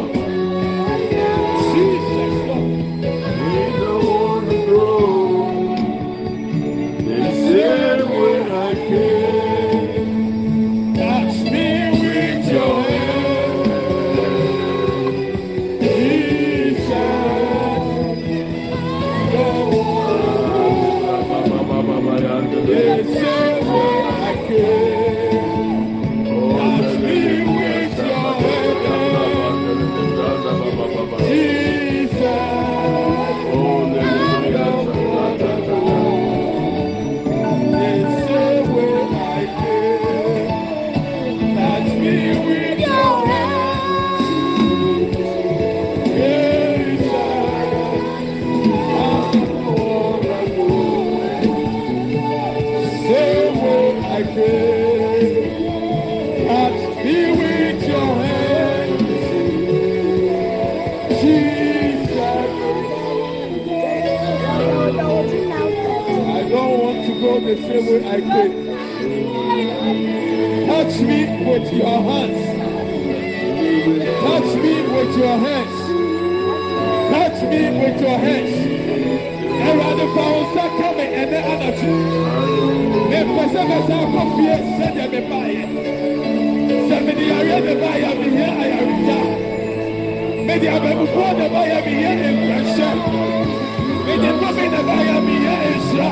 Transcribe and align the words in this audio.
Christ. 8.75 9.12
the 67.55 67.61
same 67.67 67.85
way 67.85 68.01
I 68.09 68.19
came. 68.19 68.53
Touch 70.67 70.95
me 71.01 71.19
with 71.45 71.73
your 71.73 71.97
hands. 72.09 72.41
Touch 74.25 74.49
me 74.63 74.73
with 74.93 75.17
your 75.21 75.37
hands. 75.45 75.77
Touch 77.13 77.39
me 77.51 77.61
with 77.79 78.01
your 78.01 78.17
hands. 78.25 78.53
Ẹwurade 79.63 80.05
fa 80.15 80.23
wọn 80.33 80.45
sá 80.55 80.65
kama 80.77 80.93
me 80.97 81.25
the 81.31 81.39
area 81.41 81.41
pẹsẹpẹsẹ 83.37 83.95
akọfie 84.03 84.55
sẹdẹ 84.77 85.05
here 85.13 85.21
I 85.31 85.63
Sẹmìnì 86.89 87.25
yàrá 87.31 87.57
mi 87.65 87.73
báyà 87.81 88.09
mi 88.19 88.27
yẹ 88.39 88.47
àyàrìjà. 88.63 89.19
Mèdì 90.47 90.67
abẹ́bùkú 90.75 91.19
here 91.29 91.47
báyà 91.53 91.77
mi 91.85 91.93
yẹ 92.03 92.11
èkúrẹ́sẹ̀. 92.27 92.91
Mèdì 94.05 94.29
tóbi 94.41 94.65
nà 94.73 94.79
báyà 94.89 95.15
here 95.25 95.33
yẹ 95.45 95.53
èsìrà. 95.71 96.11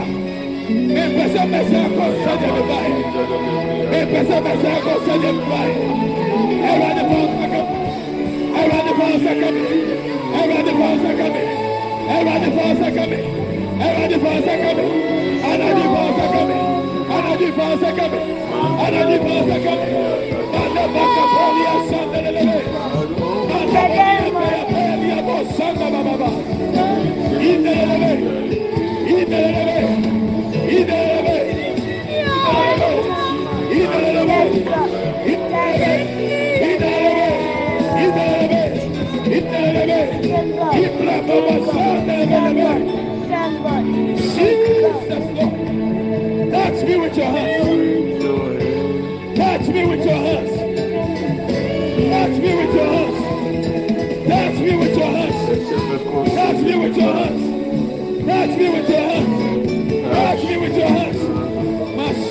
Mi 0.95 1.03
pèsè 1.15 1.41
mẹ́sà 1.53 1.81
kọ́ 1.95 2.07
sẹ́díẹ̀ 2.23 2.51
mi 2.55 2.61
báyẹ̀. 2.69 2.95
Mi 3.91 3.99
pèsè 4.11 4.37
mẹ́sà 4.45 4.71
kọ́ 4.85 4.95
sẹ́díẹ̀ 5.05 5.33
mi 5.37 5.43
báyẹ̀. 5.51 5.75
Ẹ̀rọ̀dì 6.71 7.03
fa 7.09 7.15
wọn 7.21 7.29
sá 7.39 7.45
ká 7.51 7.59
mi. 7.67 7.73
Ẹ̀rọ̀dì 8.61 8.91
fa 8.99 9.05
wọn 9.09 9.17
sá 9.23 9.31
ká 9.41 9.49
mi. 9.55 9.61
Ẹ̀rọ̀dì 10.39 10.71
fa 10.79 10.85
wọn 10.89 10.97
sá 11.03 11.11
ká 11.19 11.25
mi. 11.33 11.41
Ẹ̀rọ̀dì 12.15 12.49
fa 12.55 12.61
wọn 12.67 12.75
sá 12.79 12.87
ká 12.95 13.03
mi. 13.11 13.19
Ẹ̀rọ̀dì 13.85 14.17
fa 14.23 14.29
wọn 14.33 14.41
sá 14.47 14.55
ká 14.63 14.71
mi. 14.77 14.85
Anadi 15.51 15.83
fa 15.87 15.99
wọn 16.01 16.13
sá 16.17 16.25
ká 16.33 16.41
mi. 16.49 16.57
Anadi 17.15 17.47
fa 17.57 17.63
wọn 17.69 17.77
sá 17.81 17.89
ká 17.97 18.05
mi. 18.11 18.19
Anadi 18.85 19.17
fa 19.23 19.31
wọn 19.35 19.43
sá 19.49 19.57
ká 19.65 19.73
mi. 19.79 19.87
Manda 20.53 20.83
baka 20.95 21.23
poli 21.33 21.63
asanda 21.75 22.19
lelele. 22.25 22.57
Manda 23.49 23.83
baka 23.95 24.61
poli 24.71 25.07
abo 25.17 25.35
sanda 25.57 25.87
bababa. 25.93 26.29
Inde 27.49 27.73
lelele. 27.89 28.11
Inde 29.11 29.39
lelele. 29.41 29.41
Inde 29.41 29.41
lelele. 29.43 29.49
Inde 29.49 29.49
lelele. 29.49 29.49
Inde 29.49 29.49
lelele. 29.49 29.49
Inde 29.49 29.49
lelele. 29.49 29.49
Inde 29.49 29.49
lelele. 29.49 29.49
Inde 29.49 29.49
lelele. 29.49 29.49
Ibra 29.49 29.49
baba 29.51 29.55
sanda 29.55 29.65
lelele. 29.65 29.70
Touch 46.51 46.83
me 46.87 46.95
with 46.97 47.17
your 47.17 47.25
hands. 47.25 47.67
Touch 49.37 49.67
me 49.67 49.85
with 49.85 50.05
your 50.05 50.15
hands. 50.15 50.51
Touch 52.09 52.37
me 52.41 52.55
with 52.55 52.73
your 52.75 52.85
hands. 52.85 53.17
Touch 54.27 54.55
me 54.59 54.75
with 54.77 54.97
your 54.97 55.11
hands. 55.11 55.37
Touch 56.33 56.57
me 56.61 56.75
with 56.79 56.97
your 56.97 57.13
hands. 57.13 57.41
Touch 58.25 58.57
me 58.57 58.69
with 58.69 58.89
your 58.89 58.99
hands. 58.99 59.40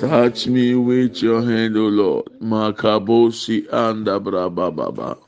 Touch 0.00 0.46
me 0.46 0.74
with 0.74 1.22
your 1.22 1.42
hand, 1.42 1.76
O 1.76 1.88
Lord. 1.88 2.24
Makabosi 2.40 3.66
and 3.70 4.06
Baba. 4.06 5.18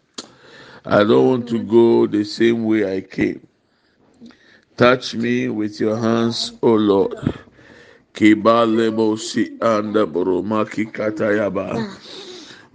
I 0.86 1.04
don't 1.04 1.28
want 1.28 1.48
to 1.50 1.62
go 1.62 2.06
the 2.06 2.24
same 2.24 2.64
way 2.64 2.96
I 2.96 3.02
came. 3.02 3.46
Touch 4.78 5.14
me 5.14 5.50
with 5.50 5.78
your 5.78 5.98
hands, 5.98 6.52
O 6.62 6.72
Lord. 6.72 7.14
Kibalebosi 8.14 9.58
and 9.60 9.94
Boromaki 9.94 10.90
Katayaba. 10.90 12.24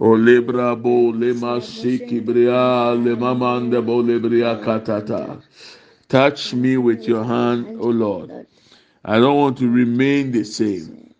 O 0.02 0.16
lebra 0.16 0.74
bo 0.74 1.12
lema 1.12 1.60
sikibria 1.60 2.90
lema 3.04 3.38
bo 3.86 4.02
lebria 4.02 4.60
katata. 4.60 5.40
Touch 6.08 6.54
me 6.54 6.76
with 6.76 7.06
your 7.06 7.22
hand, 7.22 7.78
O 7.78 7.86
Lord. 7.86 8.48
I 9.04 9.20
don't 9.20 9.36
want 9.36 9.58
to 9.58 9.68
remain 9.70 10.32
the 10.32 10.42
same. 10.42 11.14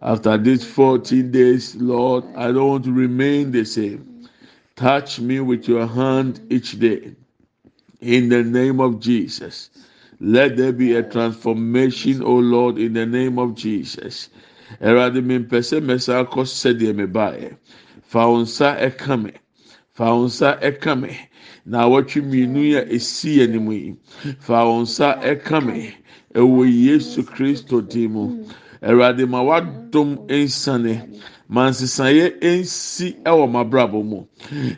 After 0.00 0.38
these 0.38 0.64
14 0.64 1.30
days, 1.30 1.76
Lord, 1.76 2.24
I 2.34 2.46
don't 2.50 2.68
want 2.68 2.84
to 2.84 2.92
remain 2.92 3.50
the 3.50 3.66
same. 3.66 4.26
Touch 4.74 5.20
me 5.20 5.40
with 5.40 5.68
your 5.68 5.86
hand 5.86 6.40
each 6.48 6.78
day. 6.78 7.14
In 8.00 8.30
the 8.30 8.42
name 8.42 8.80
of 8.80 9.00
Jesus. 9.00 9.68
Let 10.18 10.56
there 10.56 10.72
be 10.72 10.94
a 10.94 11.02
transformation, 11.02 12.22
O 12.22 12.36
Lord, 12.36 12.78
in 12.78 12.94
the 12.94 13.04
name 13.04 13.38
of 13.38 13.54
Jesus. 13.54 14.30
Erade 14.80 15.22
mi 15.22 15.38
mpɛ 15.40 15.58
sɛ 15.60 15.80
mɛsa 15.80 16.24
akɔ 16.24 16.44
sɛdeɛ 16.44 16.94
mebaeɛ. 16.94 17.56
fa 18.10 18.20
wo 18.28 18.36
nsa 18.44 18.68
ɛka 18.86 19.14
me. 19.22 19.30
Fa 19.96 20.06
wo 20.14 20.24
nsa 20.26 20.48
ɛka 20.68 20.92
me. 21.00 21.10
Na 21.70 21.78
awɔtwe 21.84 22.18
mmienu 22.24 22.62
a 22.80 22.82
ɛsi 22.96 23.42
anim 23.44 23.68
yi. 23.72 23.96
Fa 24.40 24.64
wo 24.66 24.80
nsa 24.82 25.08
ɛka 25.30 25.56
me. 25.66 25.94
Ɛwɔ 26.34 26.62
yesu 26.86 27.22
kristo 27.22 27.80
din 27.86 28.12
mu. 28.12 28.24
Awurade 28.82 29.28
ma 29.28 29.40
wadom 29.42 30.10
nsane. 30.28 30.94
Ma 31.50 31.70
nsesaeɛ 31.70 32.26
nsi 32.60 33.16
ɛwɔ 33.24 33.44
m'abrabɔ 33.50 34.04
mu. 34.04 34.20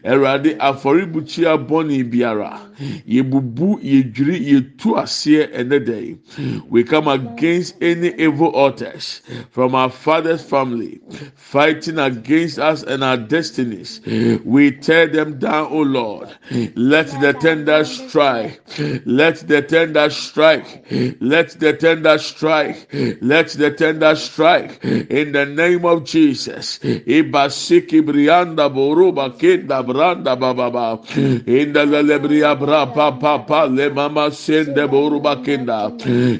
Erade 0.04 0.56
afɔrebukyia 0.58 1.58
bɔnne 1.68 2.08
biara. 2.10 2.60
Yebubu, 3.06 3.80
yedwiri, 3.82 4.38
yetu 4.50 4.94
aseɛ 5.02 5.50
ɛnɛ 5.58 5.84
da 5.84 5.96
yi. 5.98 6.16
We 6.68 6.84
come 6.84 7.08
against 7.08 7.74
any 7.82 8.14
evil 8.16 8.48
altars 8.54 9.20
from 9.50 9.74
our 9.74 9.90
father's 9.90 10.42
family 10.42 11.00
fighting 11.34 11.98
against 11.98 12.58
us 12.60 12.84
and 12.84 13.02
our 13.02 13.16
destinies. 13.16 14.00
We 14.44 14.70
tear 14.70 15.08
them 15.08 15.38
down, 15.38 15.68
O 15.72 15.80
Lord. 15.82 16.28
Let 16.76 17.08
the 17.20 17.32
tender 17.32 17.84
strike. 17.84 18.60
Let 19.04 19.38
the 19.48 19.62
tender 19.62 20.08
strike. 20.10 20.86
Let 21.20 21.50
the 21.58 21.72
tender 21.72 22.16
strike. 22.18 22.88
Let 23.20 23.48
the 23.50 23.72
tender 23.72 24.14
strike. 24.14 24.84
In 24.84 25.32
the 25.32 25.46
name 25.46 25.84
of 25.84 26.04
Jesus. 26.04 26.59
Ibasiki 26.60 28.00
brianda 28.02 28.68
boruba 28.68 29.30
kenda 29.38 29.82
branda 29.82 30.36
bababa. 30.36 31.00
In 31.46 31.72
the 31.72 31.80
lebria 31.80 32.58
bra 32.58 32.86
pa 32.86 33.10
pa 33.12 33.38
pa 33.38 33.64
le 33.64 33.90
mama 33.90 34.30
sende 34.30 34.86
boruba 34.88 35.44
kenda. 35.44 35.90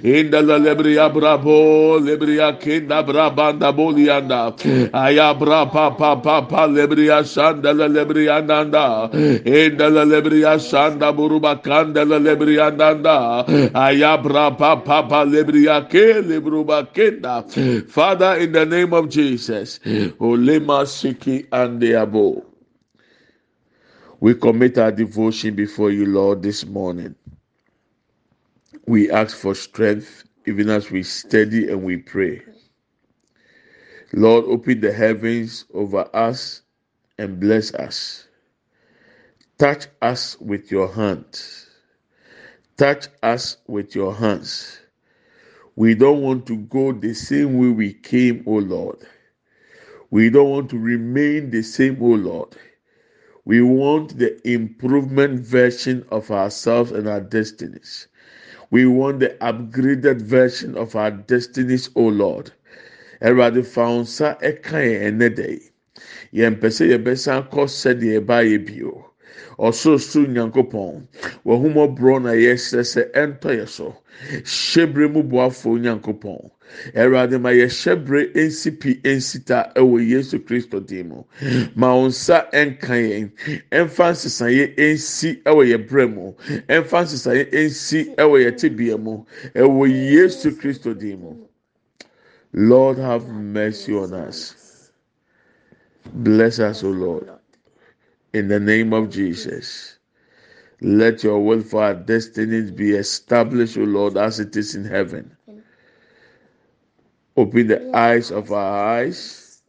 In 0.05 0.31
the 0.31 0.43
lebria 0.43 1.11
brabo 1.13 1.99
lebria 2.01 2.59
kenda 2.61 3.03
brabanda 3.07 3.73
bolianda. 3.75 4.55
Aya 4.95 5.35
bra 5.35 5.67
pa 5.67 5.91
pa 5.91 6.17
pa 6.17 6.43
pa 6.43 6.67
lebria 6.67 7.23
sanda 7.25 7.73
lebria 7.73 8.45
nanda. 8.47 9.11
In 9.13 9.77
the 9.77 9.91
lebria 9.91 10.59
sanda 10.59 11.13
boruba 11.13 11.63
kanda 11.63 12.05
lebria 12.05 12.71
nanda. 12.77 13.45
Aya 13.75 14.19
bra 14.23 14.51
pa 14.51 14.77
pa 14.77 15.03
pa 15.03 15.25
lebria 15.25 15.89
ke 15.89 16.23
lebruba 16.23 16.87
kenda. 16.93 17.45
Father, 17.91 18.35
in 18.37 18.53
the 18.53 18.67
name 18.67 18.93
of 18.93 19.09
Jesus, 19.09 19.81
Olema 20.19 20.85
Siki 20.87 21.47
and 21.53 21.81
the 21.81 21.93
Abo. 21.93 22.45
We 24.21 24.35
commit 24.35 24.79
our 24.79 24.93
devotion 24.93 25.55
before 25.55 25.91
you, 25.91 26.07
Lord, 26.07 26.43
this 26.43 26.67
morning. 26.67 27.15
We 28.87 29.11
ask 29.11 29.37
for 29.37 29.55
strength 29.55 30.25
even 30.47 30.71
as 30.71 30.91
we 30.91 31.03
study 31.03 31.71
and 31.71 31.83
we 31.85 31.99
pray. 31.99 32.43
Lord, 34.13 34.47
open 34.47 34.81
the 34.81 34.93
heavens 34.93 35.65
over 35.75 36.09
us 36.15 36.63
and 37.19 37.41
bless 37.41 37.73
us. 37.75 38.27
Touch 39.59 39.87
us 40.03 40.39
with 40.41 40.71
your 40.73 40.93
hand. 40.93 41.41
Touch 42.77 43.09
us 43.23 43.59
with 43.69 43.95
your 43.95 44.15
hands. 44.15 44.81
We 45.77 45.95
don't 45.95 46.23
want 46.23 46.47
to 46.47 46.57
go 46.57 46.93
the 46.93 47.15
same 47.15 47.59
way 47.59 47.69
we 47.69 47.93
came, 47.95 48.43
O 48.47 48.53
Lord. 48.55 48.99
We 50.11 50.31
don't 50.31 50.51
want 50.51 50.71
to 50.71 50.79
remain 50.79 51.51
the 51.51 51.63
same, 51.63 51.99
O 52.03 52.07
Lord. 52.07 52.57
We 53.45 53.63
want 53.63 54.19
the 54.19 54.41
improvement 54.49 55.41
version 55.41 56.05
of 56.11 56.31
ourselves 56.31 56.93
and 56.93 57.09
our 57.09 57.21
destinies. 57.21 58.07
We 58.71 58.87
want 58.87 59.21
the 59.21 59.31
upgraded 59.41 60.21
version 60.23 60.77
of 60.77 60.95
our 60.97 61.11
destinies, 61.13 61.91
O 61.97 62.03
Lord. 62.09 62.53
Awurade 63.23 63.65
fa 63.67 63.81
nsa 63.83 64.39
ɛka 64.43 64.81
yɛn 64.83 65.19
ɛnɛ 65.19 65.35
da 65.37 65.47
yi. 65.49 65.71
Yɛn 66.33 66.57
mpɛ 66.57 66.71
sɛ. 66.71 66.87
Ɔsorosoro 69.61 70.27
Nyankopɔn, 70.35 71.07
w'ahomɔborɔ 71.45 72.23
na 72.23 72.33
yɛsrɛ 72.33 72.83
sɛ 72.93 73.03
ɛntɔ 73.13 73.51
yɛ 73.59 73.69
so. 73.69 73.95
Hyɛbrɛ 74.45 75.13
mu 75.13 75.23
boafo 75.23 75.77
Nyankopɔn. 75.79 76.51
Awurade 76.95 77.39
ma 77.41 77.51
yɛhyɛbrɛ 77.51 78.33
nsi 78.35 78.71
pi 78.81 79.01
nsi 79.05 79.45
ta 79.45 79.71
ɛwɔ 79.77 80.09
Yesu 80.09 80.39
Kristo 80.39 80.81
din 80.81 81.09
mu. 81.09 81.25
Ma 81.75 81.95
wo 81.95 82.07
nsa 82.09 82.49
ɛnka 82.53 82.95
yɛn. 83.11 83.31
Ɛmfa 83.71 84.13
nsesaeɛ 84.15 84.77
nsi 84.79 85.43
ɛwɔ 85.45 85.63
yɛn 85.71 85.89
brɛ 85.89 86.15
mu. 86.15 86.33
Ɛmfa 86.69 87.03
nsesaeɛ 87.05 87.53
nsi 87.53 88.15
ɛwɔ 88.17 88.37
yɛn 88.45 88.57
tibea 88.59 88.97
mu. 88.99 89.25
Ɛwɔ 89.55 89.85
Yesu 90.13 90.53
Kristo 90.53 90.95
din 90.99 91.21
mu. 91.21 91.37
Lord, 92.53 92.99
have 92.99 93.29
mercy 93.29 93.93
on 93.95 94.13
us. 94.15 94.91
Bless 96.15 96.59
us, 96.59 96.83
O 96.83 96.89
Lord. 96.91 97.29
In 98.33 98.49
the 98.49 98.61
name 98.61 98.93
of 98.93 99.11
Jesus. 99.11 99.99
Let 100.81 101.25
your 101.25 101.45
will 101.45 101.63
for 101.63 101.83
our 101.83 101.95
destinies 101.95 102.71
be 102.71 102.93
established, 102.93 103.77
O 103.77 103.83
Lord, 103.83 104.17
as 104.17 104.41
it 104.41 104.57
is 104.57 104.75
in 104.75 104.85
heaven. 104.85 105.37
Open 107.37 107.67
the 107.67 107.95
eyes 107.97 108.31
of 108.31 108.53
our 108.53 108.97
eyes, 108.97 109.63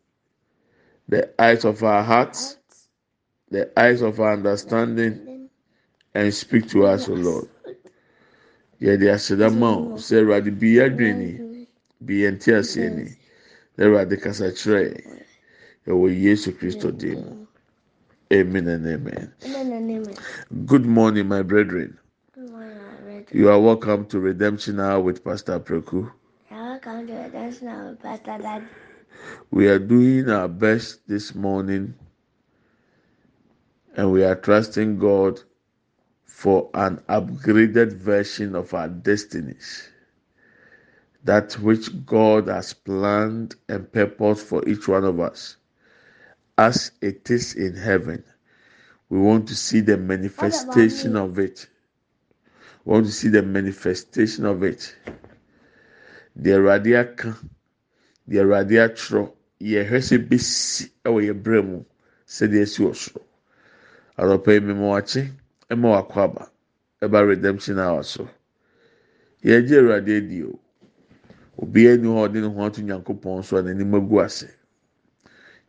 the 1.10 1.30
eyes 1.42 1.66
of 1.66 1.84
our 1.84 2.04
hearts, 2.04 2.58
the 3.50 3.72
eyes 3.80 4.02
of 4.02 4.20
our 4.20 4.34
understanding, 4.34 5.50
and 6.14 6.34
speak 6.34 6.70
to 6.70 6.86
us, 6.86 7.10
O 7.10 7.14
Lord. 7.14 7.50
Yɛde 8.82 9.14
aseda 9.14 9.50
ma 9.54 9.78
o 9.78 9.94
sɛ 9.98 10.22
Awurade 10.22 10.60
bi 10.60 10.68
yɛ 10.78 10.90
adwene 10.90 11.68
bi 12.02 12.14
yɛn 12.26 12.40
ti 12.40 12.52
aseɛ 12.52 12.90
ni 12.96 13.16
na 13.78 13.86
Awurade 13.86 14.20
kasa 14.22 14.52
kyerɛ 14.52 15.02
din 18.32 18.48
mu. 18.48 18.58
Amen 19.44 19.74
and 19.74 19.92
amen. 19.92 20.16
Good 20.66 20.86
morning, 20.86 21.28
my 21.28 21.42
brethren. 21.42 22.00
Morning, 22.38 22.78
my 22.78 23.02
brethren. 23.02 23.26
You 23.32 23.50
are 23.50 23.60
welcome 23.60 24.06
to 24.08 24.20
Redemption 24.20 24.80
Hour 24.80 25.02
with 25.02 25.24
Pastor 25.24 25.60
Preku. 25.60 26.12
Welcome 26.50 27.08
to 27.08 27.14
Redemption 27.14 27.68
Hour, 27.68 27.98
Pastor 28.02 28.38
Dad. 28.38 28.64
We 29.52 29.68
are 29.68 29.80
doing 29.80 30.30
our 30.30 30.48
best 30.48 31.08
this 31.08 31.36
morning 31.36 31.94
and 33.98 34.12
we 34.12 34.24
are 34.24 34.36
trusting 34.36 34.98
God 34.98 35.42
for 36.26 36.70
an 36.74 37.04
upgraded 37.10 37.94
version 37.94 38.56
of 38.56 38.74
our 38.74 38.88
destinies. 38.88 39.90
That 41.26 41.54
which 41.60 42.06
God 42.06 42.48
has 42.48 42.74
planned 42.74 43.56
and 43.68 43.92
purposed 43.92 44.48
for 44.48 44.68
each 44.68 44.88
one 44.88 45.04
of 45.04 45.20
us. 45.20 45.58
As 46.62 46.92
it 47.02 47.32
is 47.32 47.56
in 47.56 47.74
heaven, 47.76 48.24
we 49.10 49.18
want 49.18 49.48
to 49.48 49.56
see 49.56 49.80
the 49.80 49.98
manifestation 49.98 51.16
of 51.16 51.40
it. 51.40 51.68
We 52.86 52.94
want 52.94 53.08
to 53.08 53.12
see 53.12 53.30
the 53.30 53.42
manifestation 53.42 54.46
of 54.46 54.62
it. 54.62 54.96
deɛ 56.40 56.54
awurade 56.58 56.92
aka 57.02 57.30
deɛ 58.30 58.42
awurade 58.44 58.76
atwerɛ 58.86 59.32
yɛhwɛ 59.60 59.98
sɛ 60.08 60.18
besi 60.30 60.92
ɛwɔ 61.04 61.20
yɛ 61.28 61.34
brɛ 61.44 61.66
mu 61.66 61.84
sɛdeɛ 62.28 62.62
esi 62.62 62.80
wɔ 62.86 62.94
soro. 62.96 63.26
Anɔpɛ 64.20 64.50
yi 64.54 64.60
mmemme 64.60 64.88
wakye 64.94 65.32
ɛma 65.72 65.88
wakɔ 65.98 66.18
aba 66.26 66.52
ɛba 67.02 67.28
redemption 67.28 67.80
hour 67.80 68.04
so. 68.04 68.30
Yɛgye 69.44 69.80
awurade 69.82 70.14
adi 70.18 70.44
o. 70.44 70.60
Ni 71.66 71.82
hɔ 71.90 72.18
a 72.26 72.30
ɔde 72.30 72.38
ne 72.40 72.48
ho 72.54 72.62
ato 72.66 72.82
nyankopɔn 72.82 73.42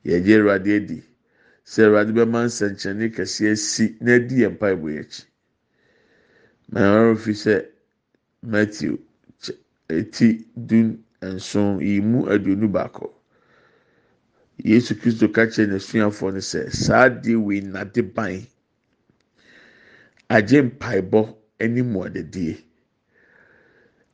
yɛgye 0.04 0.34
awurade 0.38 0.70
adi. 0.76 0.98
Sɛ 1.64 1.82
awurade 1.86 2.12
bɛma 2.12 2.40
nsɛnkyerɛnne 2.46 3.06
kɛseɛ 3.14 3.56
si 3.56 3.96
na 4.00 4.12
adi 4.14 4.34
yɛn 4.42 4.52
mpaebɔ 4.56 4.86
yɛ 4.94 5.00
akyi. 5.00 5.22
Na 6.72 6.80
ɛwɔrɔ 6.80 7.16
fi 7.18 7.32
sɛ 7.34 7.54
matthew 8.42 8.98
eti 9.88 10.46
dun 10.56 11.04
nson 11.22 11.80
yi 11.80 12.00
mu 12.00 12.26
aduonu 12.26 12.68
baako. 12.72 13.12
Yesu 14.64 14.94
kristo 14.94 15.28
ka 15.32 15.46
kyerɛ 15.46 15.68
n'asuafoɔ 15.70 16.32
no 16.32 16.38
sɛ 16.40 16.70
saa 16.72 17.08
adeɛ 17.08 17.36
wei 17.36 17.60
nade 17.60 18.02
ban. 18.14 18.46
Agye 20.30 20.62
mpaebɔ 20.62 21.36
anim 21.60 21.94
ɔdedie 21.94 22.56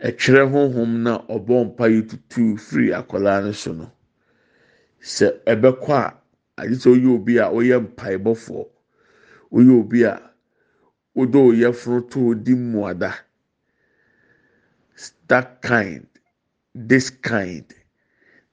ɛtwerɛ 0.01 0.43
honhom 0.53 1.03
na 1.03 1.19
ɔbɔ 1.29 1.55
mpa 1.67 1.87
yi 1.93 2.03
tutu 2.07 2.57
firi 2.57 2.93
akwadaa 2.93 3.43
no 3.45 3.53
so 3.53 3.73
no 3.73 3.91
sɛ 5.01 5.27
ɛbɛkɔ 5.47 5.93
a 5.95 6.15
agye 6.61 6.77
sɛ 6.77 6.91
ɔyɛ 6.95 7.09
obi 7.15 7.39
a 7.39 7.47
ɔyɛ 7.51 7.77
mpaebɔfoɔ. 7.87 8.67
Ɔyɛ 9.53 9.73
obi 9.81 10.03
a 10.05 10.15
ɔdɔ 11.17 11.39
ɔyɛ 11.51 11.75
foro 11.75 12.01
to 12.01 12.35
di 12.35 12.55
mmuada 12.55 13.15
that 15.29 15.63
kind 15.63 16.07
this 16.75 17.11
kind 17.11 17.65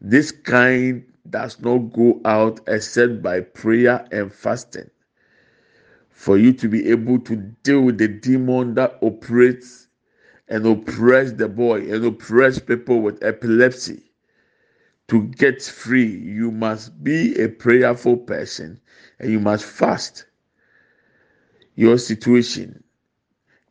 this 0.01 0.31
kind 0.31 1.03
does 1.29 1.59
not 1.61 1.77
go 1.93 2.21
out 2.25 2.59
except 2.67 3.21
by 3.21 3.39
prayer 3.41 4.05
and 4.11 4.31
fasting. 4.31 4.89
For 6.11 6.37
you 6.37 6.53
to 6.53 6.69
be 6.69 6.89
able 6.89 7.19
to 7.19 7.35
deal 7.63 7.81
with 7.81 7.97
the 7.97 8.07
demon 8.07 8.75
that 8.75 8.97
operates 9.01 9.87
and 10.47 10.65
oppress 10.65 11.31
the 11.31 11.47
boy 11.47 11.81
and 11.91 12.05
oppress 12.05 12.59
people 12.59 13.01
with 13.01 13.23
epilepsy 13.23 14.04
to 15.07 15.23
get 15.27 15.61
free 15.61 16.05
you 16.05 16.51
must 16.51 17.03
be 17.03 17.35
a 17.39 17.47
prayerful 17.49 18.17
person 18.17 18.79
and 19.19 19.31
you 19.31 19.39
must 19.39 19.65
fast. 19.65 20.25
Your 21.75 21.97
situation 21.97 22.83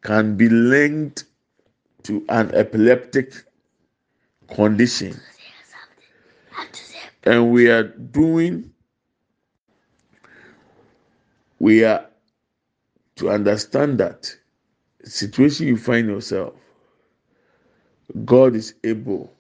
can 0.03 0.37
be 0.37 0.49
linked 0.49 1.25
to 2.05 2.25
an 2.29 2.55
epileptic 2.55 3.33
condition. 4.55 5.19
And 7.25 7.51
we 7.53 7.71
are 7.71 7.85
doing 7.85 8.73
we 11.59 11.85
are 11.85 12.07
to 13.17 13.31
understand 13.31 13.99
that 13.99 14.37
situation 15.05 15.67
you 15.67 15.77
find 15.77 16.09
yourself 16.09 16.55
god 18.25 18.55
is 18.55 18.75
able 18.85 19.34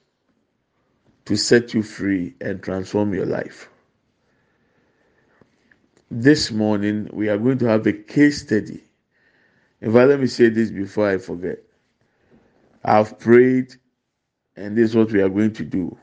to 1.26 1.36
set 1.36 1.72
you 1.74 1.82
free 1.82 2.34
and 2.40 2.62
transform 2.62 3.14
your 3.14 3.26
life. 3.26 3.68
This 6.10 6.50
morning 6.50 7.08
we 7.12 7.28
are 7.28 7.38
going 7.38 7.58
to 7.58 7.66
have 7.66 7.86
a 7.86 7.92
case 7.92 8.42
study. 8.42 8.82
In 9.80 9.92
fact 9.92 10.08
let 10.08 10.20
me 10.20 10.26
say 10.26 10.48
this 10.48 10.70
before 10.70 11.08
i 11.08 11.18
forget. 11.18 11.58
I've 12.84 13.18
prayed 13.18 13.74
and 14.56 14.76
this 14.76 14.90
is 14.90 14.96
what 14.96 15.10
we 15.12 15.20
are 15.22 15.28
going 15.28 15.52
to 15.54 15.64
do. 15.64 15.96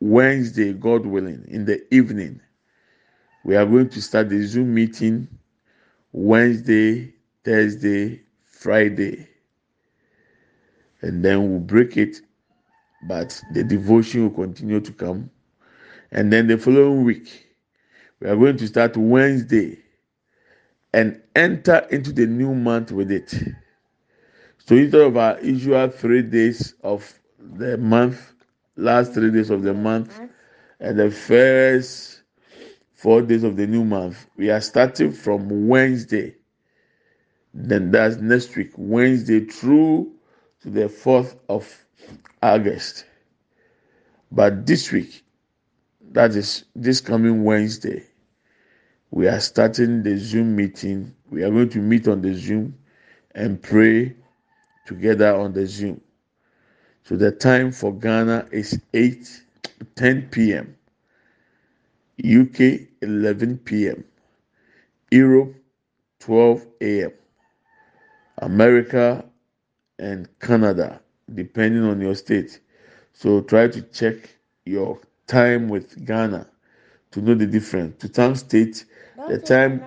Wednesday 0.00 0.72
god 0.72 1.06
willing 1.06 1.44
in 1.48 1.64
the 1.64 1.82
evening 1.94 2.40
we 3.44 3.56
are 3.56 3.66
going 3.66 3.90
to 3.90 4.00
start 4.02 4.30
the 4.30 4.42
zoom 4.42 4.74
meeting 4.74 5.28
wednesday 6.12 7.12
thursday 7.44 8.20
friday. 8.46 9.28
And 11.02 11.22
then 11.22 11.50
we'll 11.50 11.60
break 11.60 11.98
it 11.98 12.22
but 13.06 13.40
the 13.52 13.62
devotion 13.62 14.22
will 14.22 14.44
continue 14.44 14.80
to 14.80 14.92
come. 14.92 15.30
And 16.10 16.32
then 16.32 16.46
the 16.46 16.58
following 16.58 17.04
week 17.04 17.46
we 18.20 18.28
are 18.28 18.36
going 18.36 18.56
to 18.58 18.66
start 18.66 18.96
wednesday 18.96 19.78
and 20.92 21.20
enter 21.34 21.86
into 21.90 22.12
the 22.12 22.26
new 22.26 22.54
month 22.54 22.92
with 22.92 23.10
it. 23.10 23.34
So 24.58 24.76
instead 24.76 25.02
of 25.02 25.16
our 25.16 25.40
usual 25.40 25.88
three 25.88 26.22
days 26.22 26.74
of 26.82 27.12
the 27.38 27.76
month 27.76 28.32
last 28.76 29.12
three 29.12 29.30
days 29.30 29.50
of 29.50 29.62
the 29.62 29.74
month 29.74 30.20
and 30.80 30.98
the 30.98 31.10
first 31.10 32.22
four 32.94 33.22
days 33.22 33.44
of 33.44 33.56
the 33.56 33.66
new 33.66 33.84
month 33.84 34.26
we 34.36 34.50
are 34.50 34.60
starting 34.60 35.12
from 35.12 35.68
wednesday. 35.68 36.34
Then 37.52 37.90
that's 37.90 38.16
next 38.16 38.56
week 38.56 38.72
wednesday 38.76 39.40
through 39.40 40.12
to 40.62 40.70
the 40.70 40.86
4th 40.86 41.36
of 41.48 41.84
august. 42.44 43.06
But 44.30 44.66
this 44.66 44.92
week 44.92 45.24
that 46.12 46.34
is 46.36 46.64
this 46.76 47.00
coming 47.00 47.44
wednesday 47.44 48.04
we 49.10 49.28
are 49.28 49.38
starting 49.38 50.02
the 50.02 50.18
zoom 50.18 50.56
meeting. 50.56 51.14
We 51.30 51.44
are 51.44 51.50
going 51.50 51.68
to 51.70 51.78
meet 51.78 52.08
on 52.08 52.20
the 52.20 52.34
zoom 52.34 52.76
and 53.36 53.62
pray 53.62 54.16
together 54.86 55.34
on 55.36 55.52
the 55.52 55.66
zoom. 55.68 56.00
So 57.04 57.16
the 57.16 57.30
time 57.30 57.70
for 57.70 57.94
ghana 57.94 58.48
is 58.50 58.80
8 58.92 59.42
10 59.94 60.28
p.m 60.30 60.76
uk 62.18 62.60
11 63.02 63.58
p.m 63.58 64.04
europe 65.10 65.54
12 66.20 66.66
a.m 66.80 67.12
america 68.38 69.24
and 69.98 70.28
canada 70.40 71.00
depending 71.32 71.84
on 71.84 72.00
your 72.00 72.14
state. 72.14 72.60
So 73.12 73.40
try 73.40 73.68
to 73.68 73.82
check 73.82 74.16
your 74.64 75.00
time 75.26 75.68
with 75.68 76.04
ghana 76.04 76.48
to 77.12 77.20
know 77.20 77.34
the 77.34 77.46
difference. 77.46 78.00
To 78.00 78.12
some 78.12 78.34
states 78.34 78.84
the 79.26 79.38
time 79.38 79.82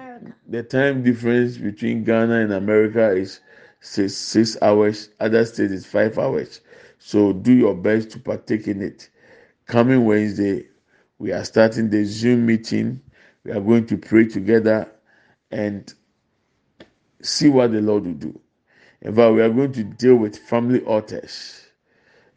the 0.48 0.63
time 0.63 1.03
difference 1.03 1.58
between 1.58 2.03
ghana 2.03 2.39
and 2.41 2.53
america 2.53 3.12
is 3.12 3.41
six 3.82 4.15
six 4.15 4.58
hours. 4.62 5.10
Other 5.20 5.46
states 5.46 5.72
is 5.72 5.86
five 5.86 6.17
hours. 6.17 6.62
So 7.00 7.34
do 7.34 7.53
your 7.53 7.75
best 7.75 8.12
to 8.12 8.20
partake 8.20 8.67
in 8.67 8.82
it. 8.82 9.10
Coming 9.65 10.06
wednesday 10.06 10.67
we 11.20 11.32
are 11.32 11.44
starting 11.44 11.89
the 11.89 12.03
zoom 12.06 12.46
meeting. 12.46 13.01
We 13.44 13.51
are 13.51 13.62
going 13.62 13.86
to 13.88 13.98
pray 13.98 14.25
together 14.27 14.89
and 15.51 15.94
see 17.22 17.50
what 17.50 17.72
the 17.72 17.82
lord 17.82 18.06
will 18.06 18.13
do 18.13 18.39
in 19.01 19.15
fact 19.15 19.33
we 19.33 19.41
are 19.41 19.49
going 19.49 19.73
to 19.73 19.83
deal 19.83 20.15
with 20.15 20.37
family 20.37 20.81
altars 20.85 21.67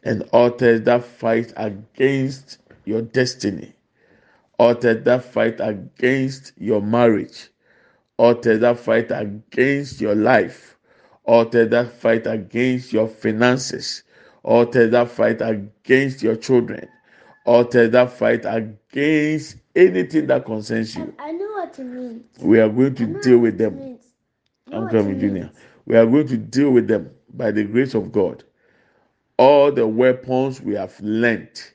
and 0.03 0.23
altars 0.31 0.81
that 0.81 1.03
fight 1.03 1.53
against 1.55 2.57
your 2.85 3.01
destiny. 3.01 3.73
Altars 4.57 5.03
that 5.03 5.23
fight 5.23 5.59
against 5.59 6.53
your 6.57 6.81
marriage. 6.81 7.49
Altars 8.17 8.59
that 8.61 8.79
fight 8.79 9.11
against 9.11 10.01
your 10.01 10.15
life. 10.15 10.77
Altars 11.23 11.69
that 11.69 11.91
fight 11.93 12.27
against 12.27 12.93
your 12.93 13.07
finances. 13.07 14.03
Altars 14.43 14.91
that 14.91 15.09
fight 15.09 15.41
against 15.41 16.21
your 16.21 16.35
children. 16.35 16.87
Altars 17.45 17.91
that 17.91 18.11
fight 18.11 18.45
against 18.45 19.57
anything 19.75 20.27
that 20.27 20.45
concerns 20.45 20.95
you. 20.95 21.13
I 21.17 21.31
know 21.31 21.51
what 21.51 21.77
it 21.79 21.83
means. 21.83 22.25
we 22.39 22.59
are 22.59 22.69
going 22.69 22.95
to 22.95 23.21
deal 23.21 23.39
with 23.39 23.57
them. 23.57 23.97
I 24.71 24.75
i'm 24.77 24.89
coming 24.89 25.19
junior. 25.19 25.43
means. 25.45 25.57
We 25.85 25.95
are 25.95 26.05
going 26.05 26.27
to 26.27 26.37
deal 26.37 26.71
with 26.71 26.87
them 26.87 27.09
by 27.33 27.51
the 27.51 27.63
grace 27.63 27.93
of 27.93 28.11
god. 28.11 28.43
All 29.37 29.71
the 29.71 29.87
weapons 29.87 30.61
we 30.61 30.75
have 30.75 30.99
learnt 31.01 31.73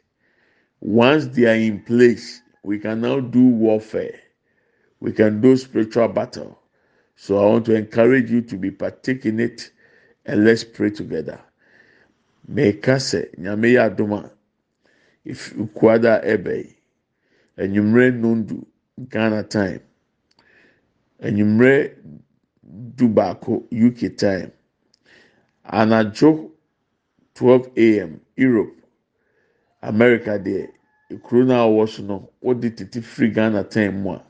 once 0.81 1.27
they 1.29 1.47
are 1.47 1.55
in 1.57 1.83
place 1.83 2.43
we 2.63 2.79
can 2.79 3.01
now 3.01 3.21
do 3.21 3.47
warfare. 3.49 4.19
We 5.01 5.13
can 5.13 5.41
do 5.41 5.57
spiritual 5.57 6.09
battle. 6.09 6.59
So 7.17 7.39
i 7.39 7.47
want 7.51 7.65
to 7.67 7.75
encourage 7.75 8.31
you 8.31 8.43
to 8.43 8.57
be 8.57 8.71
partaking 8.71 9.41
it 9.41 9.71
and 10.27 10.45
let's 10.45 10.65
pray 10.65 10.91
together. 10.91 11.41
Meka 12.51 12.97
sɛ 12.99 13.35
nyame 13.39 13.73
yɛ 13.75 13.91
adom 13.91 14.13
a 14.25 14.31
if 15.25 15.55
kuada 15.75 16.23
ɛbɛ 16.25 16.57
yi 16.57 16.77
enyimire 17.59 18.13
nondu 18.13 18.65
ghana 19.09 19.43
time. 19.43 19.81
Enyimire 21.23 21.95
du 22.97 23.09
baako 23.09 23.65
uk 23.71 24.17
time. 24.17 24.51
Anadwo 25.65 26.51
twelve 27.35 27.71
am 27.77 28.21
europe. 28.37 28.75
America 29.83 30.39
deɛ 30.39 30.69
ekuro 31.11 31.45
no 31.47 31.55
a 31.55 31.67
ɔwɔ 31.69 31.89
so 31.89 32.03
no 32.03 32.29
wɔde 32.43 32.75
tete 32.77 33.01
firi 33.03 33.31
ghana 33.33 33.63
time 33.65 34.03
mu 34.03 34.11
a 34.13 34.23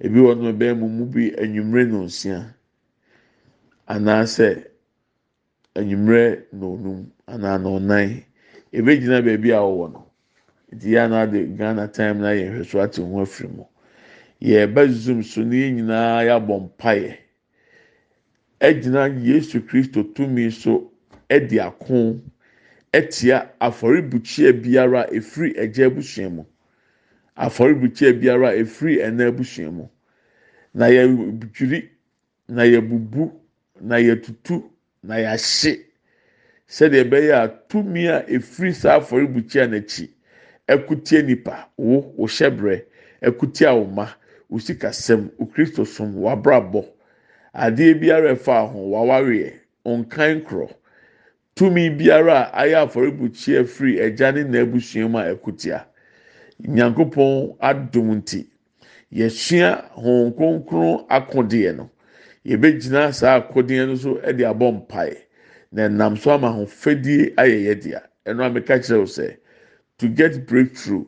ebi 0.00 0.18
wɔ 0.20 0.38
no 0.40 0.52
bɛyɛ 0.52 0.78
mu 0.78 0.88
mu 0.88 1.06
bi 1.06 1.30
enyimire 1.36 1.86
nonsia 1.88 2.54
anaasɛ 3.88 4.64
enyimire 5.74 6.44
nonum 6.52 7.10
anaa 7.26 7.58
nɔnan 7.58 8.24
ebe 8.72 8.96
gyina 9.00 9.22
beebi 9.22 9.50
a 9.52 9.60
ɔwɔ 9.60 9.92
no. 9.92 10.06
Nti 10.72 10.88
yɛ 10.94 11.04
anaa 11.06 11.26
de 11.30 11.44
ghana 11.56 11.88
time 11.88 12.20
na 12.20 12.28
yɛ 12.32 12.50
nhwɛ 12.50 12.64
so 12.66 12.80
ate 12.80 12.96
ho 12.96 13.20
afiri 13.22 13.48
mu. 13.56 13.64
Yɛreba 14.42 14.88
zoom 14.88 15.22
so 15.22 15.42
ne 15.42 15.56
yɛn 15.56 15.74
nyinaa 15.76 16.22
yɛabɔ 16.28 16.54
mpaeɛ. 16.76 17.16
Ɛgyina 18.60 19.08
yesu 19.24 19.60
kristo 19.66 20.02
tumi 20.14 20.50
so 20.50 20.90
ɛde 21.30 21.58
ako 21.60 22.20
ɛtia 22.92 23.48
afɔrebukyia 23.60 24.52
biara 24.62 25.02
efiri 25.12 25.54
ɛgya 25.54 25.86
abusua 25.86 26.28
mu. 26.30 26.44
Afɔrebukyia 27.36 28.12
biara 28.20 28.54
efiri 28.54 28.96
ɛna 28.98 29.28
abusua 29.28 29.70
mu. 29.72 29.88
Na 30.74 30.86
yɛdwiri 30.86 31.88
na 32.48 32.62
yɛbubu 32.64 33.32
na 33.80 33.96
yɛtutu 33.96 34.62
na 35.02 35.14
yɛahye. 35.16 35.80
Sɛdeɛ 36.68 37.04
ɛbɛyɛ 37.04 37.32
a 37.44 37.48
tumi 37.68 38.06
a 38.08 38.24
efiri 38.28 38.74
saa 38.74 38.98
afɔrebukyia 39.00 39.66
n'akyi 39.68 40.08
ɛkutie 40.68 41.24
nipa 41.24 41.68
wo 41.76 42.12
wo 42.16 42.26
hyɛbrɛ 42.26 42.84
ɛkutie 43.22 43.66
ahoma 43.66 44.14
wo 44.48 44.58
sikasɛm 44.58 45.30
wo 45.38 45.84
som 45.84 46.14
w'abrabɔ 46.14 46.84
adeɛ 47.54 47.94
biara 48.00 48.32
ɛfa 48.34 48.70
ho 48.72 48.78
w'awareɛ 48.90 49.52
nkan 49.84 50.42
korɔ. 50.44 50.68
Tumi 51.54 51.90
biara 51.90 52.50
a 52.52 52.62
ayɛ 52.64 52.86
afɔrebukyia 52.86 53.64
firi 53.66 53.96
ɛgya 53.98 54.34
ne 54.34 54.42
na 54.44 54.58
abusua 54.62 55.08
mu 55.10 55.18
a 55.18 55.34
ɛkutia 55.34 55.84
nyankopɔn 56.66 57.56
adum 57.60 58.14
nti 58.22 58.46
yɛsua 59.12 59.90
wɔn 59.96 60.34
kronkron 60.36 61.06
akodeɛ 61.08 61.76
no. 61.76 61.90
Yɛbɛgyina 62.46 63.12
saa 63.12 63.40
akodeɛ 63.40 63.86
no 63.88 63.94
so 63.96 64.14
ɛde 64.22 64.40
abɔ 64.46 64.72
mpae 64.86 65.16
na 65.72 65.88
nam 65.88 66.16
so 66.16 66.30
ama 66.30 66.48
ahofadie 66.48 67.34
ayɛ 67.34 67.64
yɛ 67.66 67.82
dea. 67.82 68.00
Ɛno 68.26 68.46
a 68.46 68.50
meka 68.50 68.78
kyerɛ 68.78 68.98
wo 68.98 69.04
sɛ 69.06 69.36
to 69.98 70.08
get 70.08 70.46
breakthrough 70.46 71.04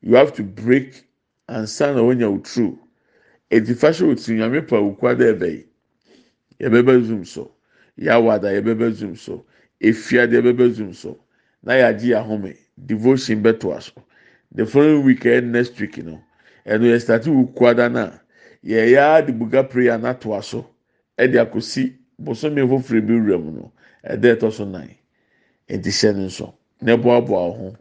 you 0.00 0.16
have 0.16 0.32
to 0.32 0.42
break 0.42 1.04
ansa 1.48 1.94
na 1.94 2.00
wonya 2.02 2.30
wo 2.30 2.38
true. 2.38 2.78
Edifa 3.50 3.90
hyɛ 3.92 4.16
tiri 4.16 4.38
nyame 4.38 4.66
pa 4.66 4.76
okua 4.76 5.14
dɛ 5.14 5.34
ɛbɛyi 5.38 5.64
yɛbɛbɛ 6.64 7.04
zoom 7.04 7.24
so 7.24 7.50
yawada 7.96 8.48
yɛbɛbɛ 8.52 8.92
zoom 8.92 9.14
so 9.16 9.44
efiade 9.80 10.32
yɛbɛbɛ 10.32 10.72
zoom 10.74 10.92
so 10.94 11.18
na 11.62 11.72
yɛagye 11.74 12.16
ahome 12.16 12.56
devotion 12.86 13.42
bɛtoa 13.42 13.82
so 13.82 13.92
the 14.54 14.64
following 14.66 15.04
week 15.04 15.20
ɛyɛ 15.20 15.44
next 15.44 15.78
week 15.80 15.98
no 15.98 16.20
ɛno 16.66 16.84
yɛ 16.88 17.00
start 17.00 17.26
wo 17.28 17.44
kuada 17.54 17.88
na. 17.92 18.18
Yɛyɛ 18.64 19.00
adibuga 19.16 19.62
prayer 19.68 19.98
n'atoa 19.98 20.42
so 20.42 20.66
ɛde 21.18 21.36
akosi 21.38 21.92
bosome 22.18 22.62
foforɔ 22.66 23.00
bi 23.06 23.12
wura 23.14 23.38
mu 23.38 23.50
no 23.52 23.72
ɛdɛ 24.08 24.36
ɛtɔ 24.36 24.52
so 24.52 24.64
nan 24.64 24.88
nti 25.68 25.90
hyɛ 25.90 26.14
ne 26.16 26.24
nso 26.26 26.54
na 26.80 26.96
ɛboaboa 26.96 27.28
wo 27.28 27.52
ho. 27.52 27.76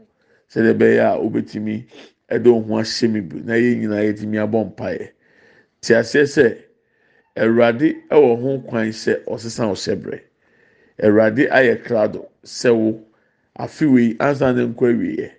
Sɛdeɛ 0.52 0.74
ɛbɛyɛ 0.76 1.00
a 1.00 1.20
wobɛtumi 1.24 1.86
ɛde 2.30 2.46
ho 2.52 2.60
ahyɛ 2.76 3.08
mi 3.12 3.22
bi 3.22 3.38
na 3.46 3.54
yɛn 3.54 3.80
nyinaa 3.80 4.04
yɛtumi 4.12 4.38
abɔ 4.44 4.66
mpaeɛ 4.76 5.10
te 5.82 5.94
aseɛ 5.96 6.24
sɛ 6.28 6.58
awurade 7.36 7.96
ɛwɔ 8.10 8.42
ho 8.42 8.60
kwan 8.68 8.90
sɛ 8.92 9.24
ɔsesa 9.26 9.64
ɔhyɛ 9.72 10.22
awurade 11.04 11.50
ayɛ 11.50 11.84
krado 11.84 12.30
sɛ 12.44 12.70
afi 13.56 13.86
wei 13.86 14.16
ansa 14.20 14.54
ne 14.54 14.66
nkɔ 14.66 14.86
awieɛ 14.94 15.32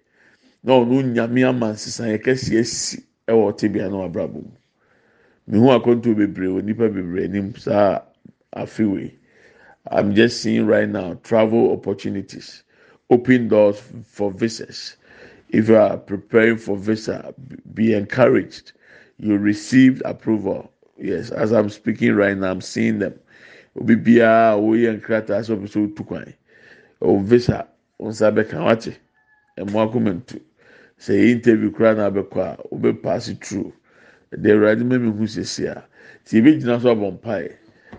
na 0.63 0.73
ɔno 0.73 1.03
nyame 1.15 1.45
ama 1.49 1.73
nsesan 1.73 2.09
yɛ 2.13 2.19
kɛseɛ 2.25 2.65
si 2.65 3.05
ɛwɔ 3.29 3.57
tibia 3.57 3.89
no 3.89 4.03
abrabɔ 4.09 4.35
mu. 4.43 4.53
Mihu 5.49 5.67
akɔntuo 5.71 6.15
bebree 6.17 6.49
wɔ 6.49 6.65
nipa 6.65 6.89
bebree 6.89 7.25
anim 7.25 7.55
saa 7.57 8.01
afi 8.57 8.85
wei 8.85 9.15
i'm 9.91 10.15
just 10.15 10.41
seeing 10.41 10.67
right 10.67 10.89
now 10.89 11.15
travel 11.23 11.73
opportunities 11.73 12.63
open 13.11 13.49
doors 13.49 13.83
for 14.07 14.31
visas. 14.33 14.97
If 15.51 15.69
you 15.69 15.77
are 15.77 15.97
preparing 15.99 16.57
for 16.57 16.77
visa 16.77 17.35
be 17.75 17.95
encouraged. 17.95 18.73
You 19.19 19.39
received 19.39 20.03
approval 20.05 20.73
yes 20.99 21.31
as 21.31 21.53
i'm 21.53 21.69
speaking 21.69 22.15
right 22.15 22.37
now 22.37 22.51
i'm 22.51 22.61
seeing 22.61 22.99
them. 22.99 23.15
Obi 23.81 23.97
biara 23.97 24.57
woyɛ 24.57 24.91
nkrataa 24.97 25.43
sɛ 25.47 25.53
ɔbɛ 25.57 25.67
sɛ 25.73 25.79
otu 25.85 26.05
kwan. 26.07 26.33
Ɔwɔ 27.03 27.25
visa 27.25 27.67
nsa 28.01 28.31
bɛka 28.31 28.65
wate. 28.65 28.93
Ɛmo 29.59 29.77
akɔmɛntu 29.85 30.39
sɛ 30.99 31.13
yɛ 31.19 31.31
interview 31.33 31.71
koraa 31.73 31.97
na 31.97 32.11
abɛkɔ 32.11 32.39
a 32.39 32.57
wobɛ 32.71 33.03
pass 33.03 33.31
through. 33.43 33.73
De 34.31 34.51
awurade 34.51 34.83
mɛmi 34.83 35.11
hu 35.19 35.27
sisi 35.27 35.67
a 35.67 35.85
tí 36.25 36.39
ebi 36.39 36.61
gyina 36.61 36.81
so 36.81 36.95
abɔ 36.95 37.19
mpae 37.19 37.53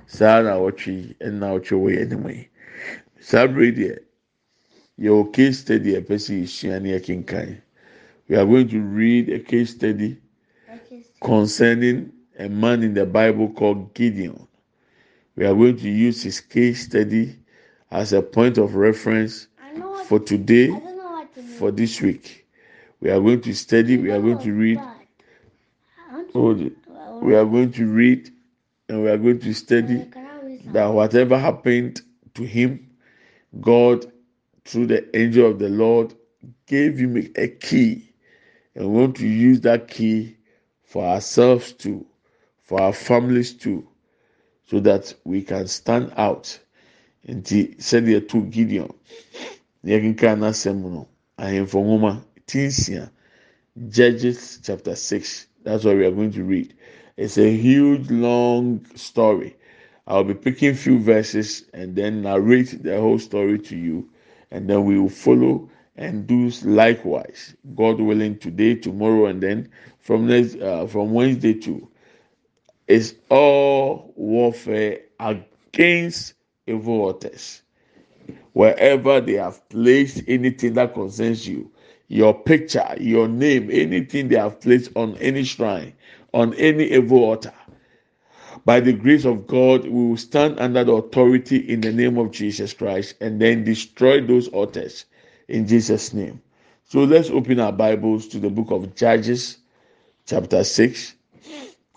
saa 0.07 0.41
na 0.41 0.55
awɔtwe 0.55 0.91
yi 0.93 1.15
ɛna 1.19 1.45
awɔtwe 1.51 1.75
wɔ 1.75 1.89
yɛn 1.91 2.11
anim 2.11 2.27
yi 2.29 2.47
saa 3.19 3.47
bere 3.47 3.71
deɛ 3.71 3.99
yɛwɔ 4.99 5.33
case 5.33 5.59
study 5.59 5.91
ɛpɛ 5.99 6.15
sɛ 6.15 6.33
yɛsua 6.41 6.81
ne 6.81 6.89
yɛkenkan 6.97 7.57
we 8.29 8.35
are 8.37 8.45
going 8.45 8.67
to 8.67 8.79
read 8.81 9.29
a 9.29 9.39
case 9.39 9.71
study. 9.71 10.17
concerning 11.21 12.11
a 12.39 12.49
man 12.49 12.83
in 12.83 12.93
the 12.93 13.05
bible 13.05 13.49
called 13.49 13.93
gideon. 13.93 14.47
We 15.35 15.45
are 15.45 15.53
going 15.53 15.77
to 15.77 15.89
use 15.89 16.23
his 16.23 16.39
case 16.39 16.85
study 16.85 17.37
as 17.91 18.13
a 18.13 18.21
point 18.21 18.57
of 18.57 18.75
reference 18.75 19.47
I 19.61 19.73
know 19.73 19.89
what, 19.91 20.05
for 20.05 20.19
today 20.19 20.65
I 20.65 20.79
don't 20.79 20.97
know 20.97 21.11
what 21.11 21.33
to 21.35 21.41
for 21.41 21.71
this 21.71 22.01
week. 22.01 22.45
We 23.01 23.09
are 23.09 23.19
going 23.19 23.41
to 23.41 23.53
study 23.53 23.97
we 23.97 24.11
are 24.11 24.21
going 24.21 24.39
to 24.39 24.51
read. 24.53 24.79
hold 26.33 26.61
it. 26.61 26.73
we 27.21 27.35
are 27.35 27.45
going 27.45 27.71
to 27.73 27.85
read 27.85 28.31
and 28.89 29.03
we 29.03 29.09
are 29.09 29.17
going 29.17 29.39
to 29.39 29.53
study 29.53 30.05
that 30.67 30.87
whatever 30.87 31.37
happened 31.37 32.01
to 32.35 32.43
him, 32.43 32.89
God, 33.61 34.05
through 34.65 34.87
the 34.87 35.17
angel 35.17 35.49
of 35.49 35.59
the 35.59 35.69
Lord, 35.69 36.13
gave 36.67 36.97
him 36.97 37.17
a 37.35 37.47
key. 37.47 38.11
And 38.75 38.89
we 38.89 38.99
want 38.99 39.15
to 39.17 39.27
use 39.27 39.61
that 39.61 39.87
key 39.87 40.35
for 40.83 41.03
ourselves 41.03 41.71
too, 41.73 42.05
for 42.65 42.81
our 42.81 42.93
families 42.93 43.53
too, 43.53 43.87
so 44.67 44.79
that 44.81 45.13
we 45.23 45.41
can 45.43 45.67
stand 45.67 46.11
out. 46.17 46.59
Nti 47.27 47.75
sɛdeɛ 47.77 48.27
to 48.29 48.41
Gideon, 48.43 48.91
yɛkenka 49.85 50.37
n'asɛm 50.37 50.81
no, 50.81 51.07
ahemfo 51.39 51.81
nwoma, 51.83 52.21
tinsia, 52.47 53.09
Judges 53.89 54.59
chapter 54.63 54.95
6. 54.95 55.47
That's 55.63 55.83
what 55.83 55.97
we 55.97 56.05
are 56.05 56.11
going 56.11 56.31
to 56.33 56.43
read. 56.43 56.73
It's 57.17 57.37
a 57.37 57.51
huge, 57.55 58.09
long 58.09 58.85
story. 58.95 59.55
I'll 60.07 60.23
be 60.23 60.33
picking 60.33 60.75
few 60.75 60.99
verses 60.99 61.65
and 61.73 61.95
then 61.95 62.21
narrate 62.21 62.81
the 62.83 62.99
whole 62.99 63.19
story 63.19 63.59
to 63.59 63.75
you, 63.75 64.09
and 64.51 64.69
then 64.69 64.85
we 64.85 64.99
will 64.99 65.09
follow 65.09 65.69
and 65.97 66.27
do 66.27 66.49
likewise. 66.63 67.55
God 67.75 67.99
willing, 67.99 68.37
today, 68.37 68.75
tomorrow, 68.75 69.25
and 69.25 69.41
then 69.41 69.69
from 69.99 70.27
next 70.27 70.55
uh, 70.57 70.87
from 70.87 71.11
Wednesday 71.11 71.53
to 71.55 71.87
it's 72.87 73.15
all 73.29 74.13
warfare 74.15 74.99
against 75.19 76.33
evil 76.67 77.01
altars. 77.01 77.61
Wherever 78.53 79.21
they 79.21 79.33
have 79.33 79.67
placed 79.69 80.23
anything 80.27 80.73
that 80.73 80.93
concerns 80.93 81.47
you, 81.47 81.71
your 82.07 82.33
picture, 82.33 82.95
your 82.99 83.27
name, 83.27 83.69
anything 83.71 84.27
they 84.27 84.37
have 84.37 84.61
placed 84.61 84.91
on 84.95 85.15
any 85.17 85.43
shrine, 85.43 85.93
on 86.33 86.53
any 86.55 86.85
evil 86.91 87.23
altar. 87.23 87.53
By 88.63 88.79
the 88.79 88.93
grace 88.93 89.25
of 89.25 89.47
God, 89.47 89.83
we 89.83 90.09
will 90.09 90.17
stand 90.17 90.59
under 90.59 90.83
the 90.83 90.93
authority 90.93 91.57
in 91.57 91.81
the 91.81 91.91
name 91.91 92.17
of 92.17 92.31
Jesus 92.31 92.73
Christ 92.73 93.15
and 93.21 93.39
then 93.41 93.63
destroy 93.63 94.21
those 94.21 94.47
altars 94.47 95.05
in 95.47 95.67
Jesus' 95.67 96.13
name. 96.13 96.41
So 96.85 97.03
let's 97.03 97.29
open 97.29 97.59
our 97.59 97.71
Bibles 97.71 98.27
to 98.29 98.39
the 98.39 98.49
book 98.49 98.71
of 98.71 98.95
Judges, 98.95 99.57
chapter 100.25 100.63
6. 100.63 101.15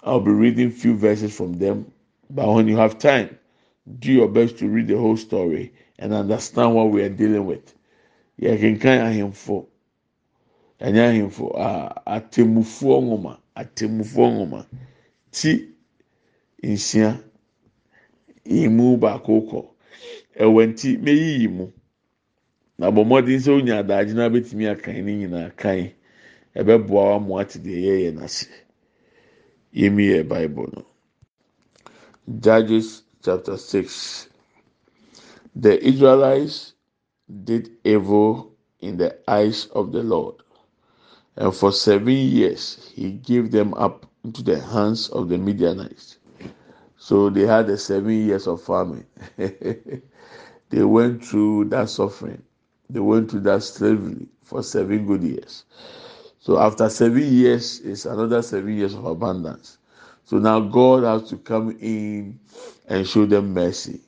I'll 0.09 0.21
be 0.21 0.31
reading 0.31 0.71
few 0.71 0.94
verses 0.97 1.37
from 1.37 1.53
them, 1.59 1.92
but 2.31 2.49
when 2.49 2.66
you 2.66 2.79
have 2.79 2.99
time, 2.99 3.38
do 3.99 4.11
your 4.11 4.27
best 4.29 4.57
to 4.59 4.66
read 4.66 4.88
the 4.88 4.97
whole 4.97 5.18
story 5.18 5.75
and 5.99 6.14
understand 6.14 6.75
what 6.75 6.90
we 6.90 7.03
are 7.03 7.11
dealing 7.11 7.44
with. 7.44 7.75
yɛkenkan 8.40 9.01
ahemfo 9.09 9.66
ɛnyɛ 10.81 11.03
ahemfo 11.11 11.47
a 11.57 11.68
atemmufoɔ 12.16 12.97
nwoma 13.05 13.38
atemmufoɔ 13.57 14.27
nwoma. 14.33 14.66
Ti 15.31 15.68
nsia 16.62 17.21
yi 18.44 18.68
mu 18.68 18.97
baako 18.97 19.40
kɔ. 19.51 19.66
Ɛwɔ 20.40 20.61
nti 20.73 20.97
meyi 21.03 21.40
yi 21.40 21.49
mu. 21.49 21.66
Na 22.79 22.90
bɔ 22.90 23.05
mmɔden 23.05 23.40
sɛ 23.44 23.51
onya 23.61 23.83
adagye 23.83 24.14
na 24.14 24.29
betumi 24.31 24.68
akan 24.73 25.05
ne 25.05 25.12
nyinaa 25.27 25.51
kan 25.57 25.90
ɛbɛboa 26.57 27.11
wa 27.12 27.18
mo 27.18 27.38
ate 27.38 27.59
deɛ 27.59 27.77
yɛyɛ 27.77 28.14
n'ase 28.14 28.47
yɛmi 29.79 30.05
yɛ 30.12 30.29
bible 30.29 30.69
no 30.77 30.85
judges 32.41 33.03
chapter 33.25 33.57
six. 33.59 34.29
The 35.57 35.83
israelites 35.87 36.75
did 37.45 37.71
evil 37.85 38.55
in 38.81 38.97
the 38.99 39.19
eyes 39.31 39.67
of 39.75 39.93
the 39.93 40.03
lord 40.03 40.37
and 41.37 41.55
for 41.55 41.73
seven 41.73 42.14
years 42.14 42.91
he 42.95 43.12
gave 43.12 43.51
them 43.53 43.75
up 43.75 44.07
into 44.25 44.43
the 44.43 44.61
hands 44.61 45.09
of 45.11 45.29
the 45.29 45.38
midianites. 45.38 46.19
So 46.99 47.31
they 47.31 47.47
had 47.47 47.67
the 47.69 47.79
seven 47.79 48.12
years 48.12 48.47
of 48.49 48.62
famine. 48.62 49.07
They 50.71 50.85
went 50.85 51.25
through 51.25 51.67
that 51.71 51.91
suffering. 51.91 52.43
They 52.91 53.01
went 53.01 53.31
through 53.31 53.41
that 53.41 53.62
slavery 53.62 54.29
for 54.45 54.62
seven 54.62 55.07
good 55.07 55.23
years 55.23 55.64
so 56.48 56.58
after 56.58 56.88
seven 56.88 57.30
years 57.30 57.78
is 57.80 58.06
another 58.06 58.40
seven 58.40 58.74
years 58.74 58.94
of 58.94 59.04
abundance. 59.04 59.76
So 60.24 60.38
now 60.38 60.61
god 60.61 61.04
has 61.04 61.28
to 61.28 61.37
come 61.37 61.76
in 61.78 62.40
and 62.88 63.06
show 63.06 63.26
them 63.26 63.52
mercy. 63.52 64.00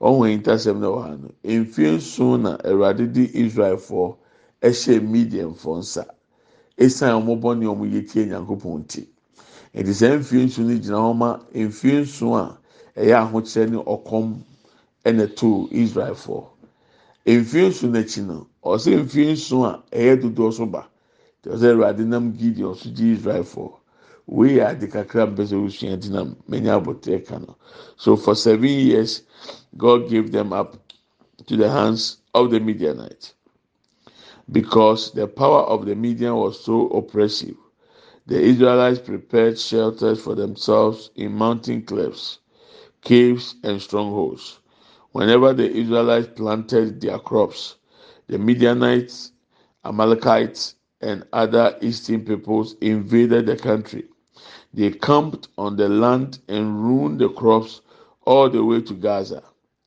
Ɔhun 0.00 0.42
ntasɛm 0.42 0.80
na 0.80 0.88
ɔha 0.88 1.20
no 1.22 1.30
mfie 1.44 1.94
nson 1.98 2.42
na 2.42 2.56
awurade 2.64 3.12
di 3.12 3.28
israelfoɔ 3.28 4.16
ɛhyɛ 4.60 5.08
median 5.08 5.54
fo 5.54 5.76
nsa. 5.78 6.04
Esan 6.76 7.24
wɔn 7.24 7.40
bɔ 7.40 7.56
ne 7.56 7.66
wɔn 7.66 7.92
yɛ 7.92 8.10
tie 8.12 8.24
nyankopɔn 8.26 8.88
ti 8.88 9.06
nti. 9.72 9.92
Sɛ 9.94 10.18
mfie 10.18 10.46
nson 10.46 10.66
no 10.66 10.74
gyina 10.80 10.98
hɔ 10.98 11.16
ma 11.16 11.38
mfie 11.54 12.00
nson 12.00 12.34
a 12.40 12.58
ɛyɛ 13.00 13.14
ahokyerɛ 13.30 13.70
ne 13.70 13.76
ɔkɔm 13.84 14.36
ɛna 15.04 15.36
to 15.36 15.68
israelfoɔ 15.70 16.44
mfie 17.24 17.68
nson 17.68 17.92
n'akyi 17.92 18.26
no 18.26 18.48
ɔsɛ 18.64 18.98
mfie 19.04 19.30
nson 19.30 19.64
a 19.64 19.82
ɛyɛ 19.96 20.20
dodoɔ 20.22 20.52
so 20.52 20.66
ba 20.66 20.88
sɛ 21.44 21.72
awurade 21.72 22.04
nam 22.06 22.32
gideon 22.32 22.74
so 22.74 22.90
gye 22.90 23.12
israelfoɔ 23.14 23.72
wei 24.26 24.56
yɛ 24.56 24.70
ade 24.70 24.86
kakra 24.90 25.26
mpɛ 25.26 25.42
sɛ 25.46 25.56
osua 25.64 26.00
ti 26.00 26.08
na 26.10 26.24
many 26.48 26.68
abotire 26.68 27.24
ka 27.26 27.38
no 27.38 27.56
so 27.96 28.16
for 28.16 28.34
seven 28.34 28.68
years 28.68 29.22
god 29.76 30.08
gave 30.08 30.32
them 30.32 30.52
up 30.52 30.76
to 31.46 31.56
the 31.56 31.68
hands 31.70 32.18
of 32.34 32.50
the 32.50 32.60
midianites 32.60 33.34
because 34.50 35.12
the 35.12 35.26
power 35.26 35.62
of 35.62 35.84
the 35.84 35.94
Midian 35.94 36.34
was 36.34 36.58
so 36.64 36.88
oppressive. 36.88 37.56
The 38.26 38.40
Israelites 38.40 38.98
prepared 38.98 39.58
shelters 39.58 40.20
for 40.22 40.34
themselves 40.34 41.10
in 41.16 41.32
mountain 41.34 41.82
cliffs 41.82 42.38
caves, 43.02 43.54
and 43.62 43.80
strongholds. 43.80 44.58
Whenever 45.12 45.52
the 45.52 45.70
Israelites 45.70 46.28
planted 46.36 47.00
their 47.00 47.18
crops, 47.18 47.76
the 48.28 48.38
Midianites, 48.38 49.32
Amalekites, 49.84 50.74
and 51.00 51.26
other 51.32 51.78
eastern 51.82 52.24
peoples 52.24 52.76
invaded 52.80 53.46
the 53.46 53.56
country. 53.56 54.06
They 54.74 54.92
camped 54.92 55.48
on 55.58 55.76
the 55.76 55.88
land 55.88 56.40
and 56.48 56.82
ruined 56.84 57.20
the 57.20 57.30
crops 57.30 57.82
all 58.26 58.50
the 58.50 58.64
way 58.64 58.82
to 58.82 58.94
Gaza, 58.94 59.42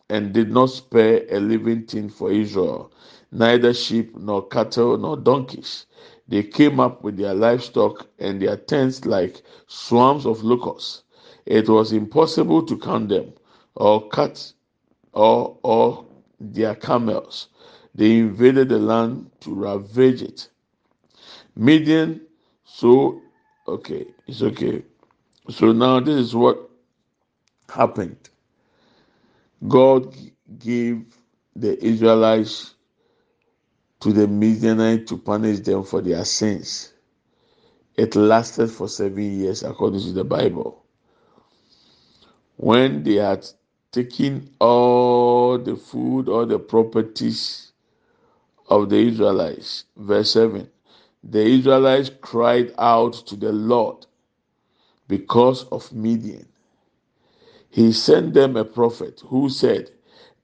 and 0.09 0.33
did 0.33 0.51
not 0.51 0.71
spare 0.71 1.25
a 1.31 1.39
living 1.39 1.85
thing 1.87 2.09
for 2.09 2.31
Israel, 2.31 2.91
neither 3.31 3.73
sheep 3.73 4.17
nor 4.17 4.47
cattle 4.47 4.97
nor 4.97 5.17
donkeys. 5.17 5.87
They 6.27 6.43
came 6.43 6.79
up 6.81 7.03
with 7.03 7.17
their 7.17 7.35
livestock 7.35 8.07
and 8.19 8.41
their 8.41 8.57
tents 8.57 9.05
like 9.05 9.43
swarms 9.67 10.25
of 10.27 10.43
locusts. 10.43 11.03
It 11.47 11.69
was 11.69 11.93
impossible 11.93 12.65
to 12.67 12.77
count 12.77 13.09
them 13.09 13.33
or 13.75 14.07
cut 14.09 14.53
or 15.13 15.57
or 15.63 16.05
their 16.39 16.75
camels. 16.75 17.49
They 17.95 18.19
invaded 18.19 18.69
the 18.69 18.79
land 18.79 19.31
to 19.41 19.55
ravage 19.55 20.23
it. 20.23 20.49
Midian, 21.55 22.21
so 22.65 23.21
okay, 23.67 24.07
it's 24.27 24.41
okay. 24.43 24.83
So 25.49 25.71
now 25.73 25.99
this 26.01 26.15
is 26.15 26.35
what 26.35 26.69
happened. 27.69 28.17
God 29.67 30.15
gave 30.59 31.05
the 31.55 31.83
Israelites 31.85 32.75
to 34.01 34.13
the 34.13 34.27
Midianites 34.27 35.09
to 35.09 35.17
punish 35.17 35.61
them 35.61 35.83
for 35.83 36.01
their 36.01 36.25
sins. 36.25 36.93
It 37.97 38.15
lasted 38.15 38.69
for 38.71 38.89
seven 38.89 39.39
years 39.39 39.63
according 39.63 40.01
to 40.01 40.13
the 40.13 40.25
Bible. 40.25 40.83
When 42.57 43.03
they 43.03 43.15
had 43.15 43.47
taken 43.91 44.49
all 44.59 45.57
the 45.59 45.75
food, 45.77 46.29
all 46.29 46.45
the 46.45 46.59
properties 46.59 47.73
of 48.69 48.89
the 48.89 48.97
Israelites, 48.97 49.85
verse 49.97 50.31
7, 50.33 50.69
the 51.23 51.41
Israelites 51.43 52.11
cried 52.21 52.73
out 52.79 53.13
to 53.13 53.35
the 53.35 53.51
Lord 53.51 54.05
because 55.07 55.65
of 55.65 55.91
Midian. 55.93 56.47
He 57.69 57.93
sent 57.93 58.33
them 58.33 58.57
a 58.57 58.65
prophet 58.65 59.21
who 59.27 59.49
said, 59.49 59.91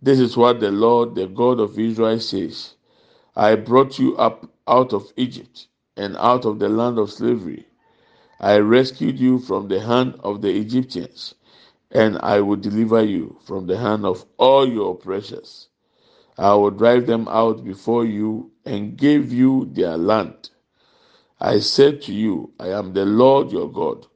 This 0.02 0.20
is 0.20 0.38
what 0.38 0.60
the 0.60 0.72
Lord, 0.72 1.16
the 1.16 1.28
God 1.28 1.60
of 1.60 1.80
Israel, 1.80 2.20
says 2.20 2.76
I 3.36 3.56
brought 3.56 4.00
you 4.00 4.18
up 4.18 4.50
out 4.68 4.94
of 4.94 5.12
Egypt 5.18 5.68
and 5.98 6.18
out 6.18 6.46
of 6.46 6.60
the 6.60 6.70
land 6.70 7.00
of 7.00 7.12
slavery. 7.12 7.68
I 8.40 8.58
rescued 8.60 9.20
you 9.20 9.40
from 9.40 9.68
the 9.70 9.82
hand 9.82 10.16
of 10.22 10.42
the 10.42 10.50
Egyptians, 10.56 11.36
and 11.92 12.20
I 12.24 12.42
will 12.42 12.58
deliver 12.58 13.04
you 13.04 13.38
from 13.46 13.68
the 13.68 13.78
hand 13.78 14.06
of 14.06 14.26
all 14.38 14.68
your 14.68 14.94
oppressors. 14.94 15.70
I 16.38 16.54
will 16.56 16.72
drive 16.72 17.08
them 17.08 17.28
out 17.30 17.64
before 17.66 18.06
you 18.06 18.52
and 18.66 18.98
give 18.98 19.34
you 19.34 19.70
their 19.74 19.98
land. 19.98 20.52
I 21.40 21.60
said 21.60 22.02
to 22.04 22.14
you, 22.14 22.52
I 22.60 22.70
am 22.70 22.94
the 22.94 23.06
Lord 23.06 23.52
your 23.52 23.72
God. 23.72 24.08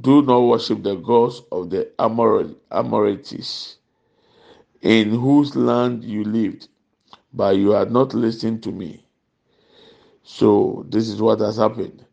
Do 0.00 0.22
not 0.22 0.40
worship 0.40 0.82
the 0.82 0.96
gods 0.96 1.42
of 1.52 1.70
the 1.70 1.90
Amorites, 2.00 3.76
in 4.82 5.10
whose 5.10 5.56
land 5.56 6.04
you 6.04 6.24
lived, 6.24 6.68
but 7.32 7.56
you 7.56 7.70
had 7.70 7.90
not 7.92 8.14
listened 8.14 8.62
to 8.64 8.72
me. 8.72 9.04
So 10.24 10.86
this 10.88 11.08
is 11.08 11.22
what 11.22 11.40
has 11.40 11.56
happened. 11.56 12.04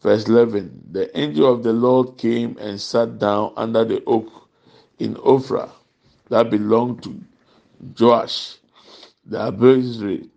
Verse 0.00 0.28
11 0.28 0.88
The 0.92 1.16
angel 1.18 1.52
of 1.52 1.62
the 1.62 1.72
Lord 1.72 2.18
came 2.18 2.56
and 2.58 2.80
sat 2.80 3.18
down 3.18 3.52
under 3.56 3.84
the 3.84 4.02
oak 4.06 4.28
in 4.98 5.14
Ophrah 5.16 5.70
that 6.28 6.50
belonged 6.50 7.02
to 7.04 7.20
Joash 8.00 8.58
the 9.26 9.38
Abiezrite, 9.38 10.28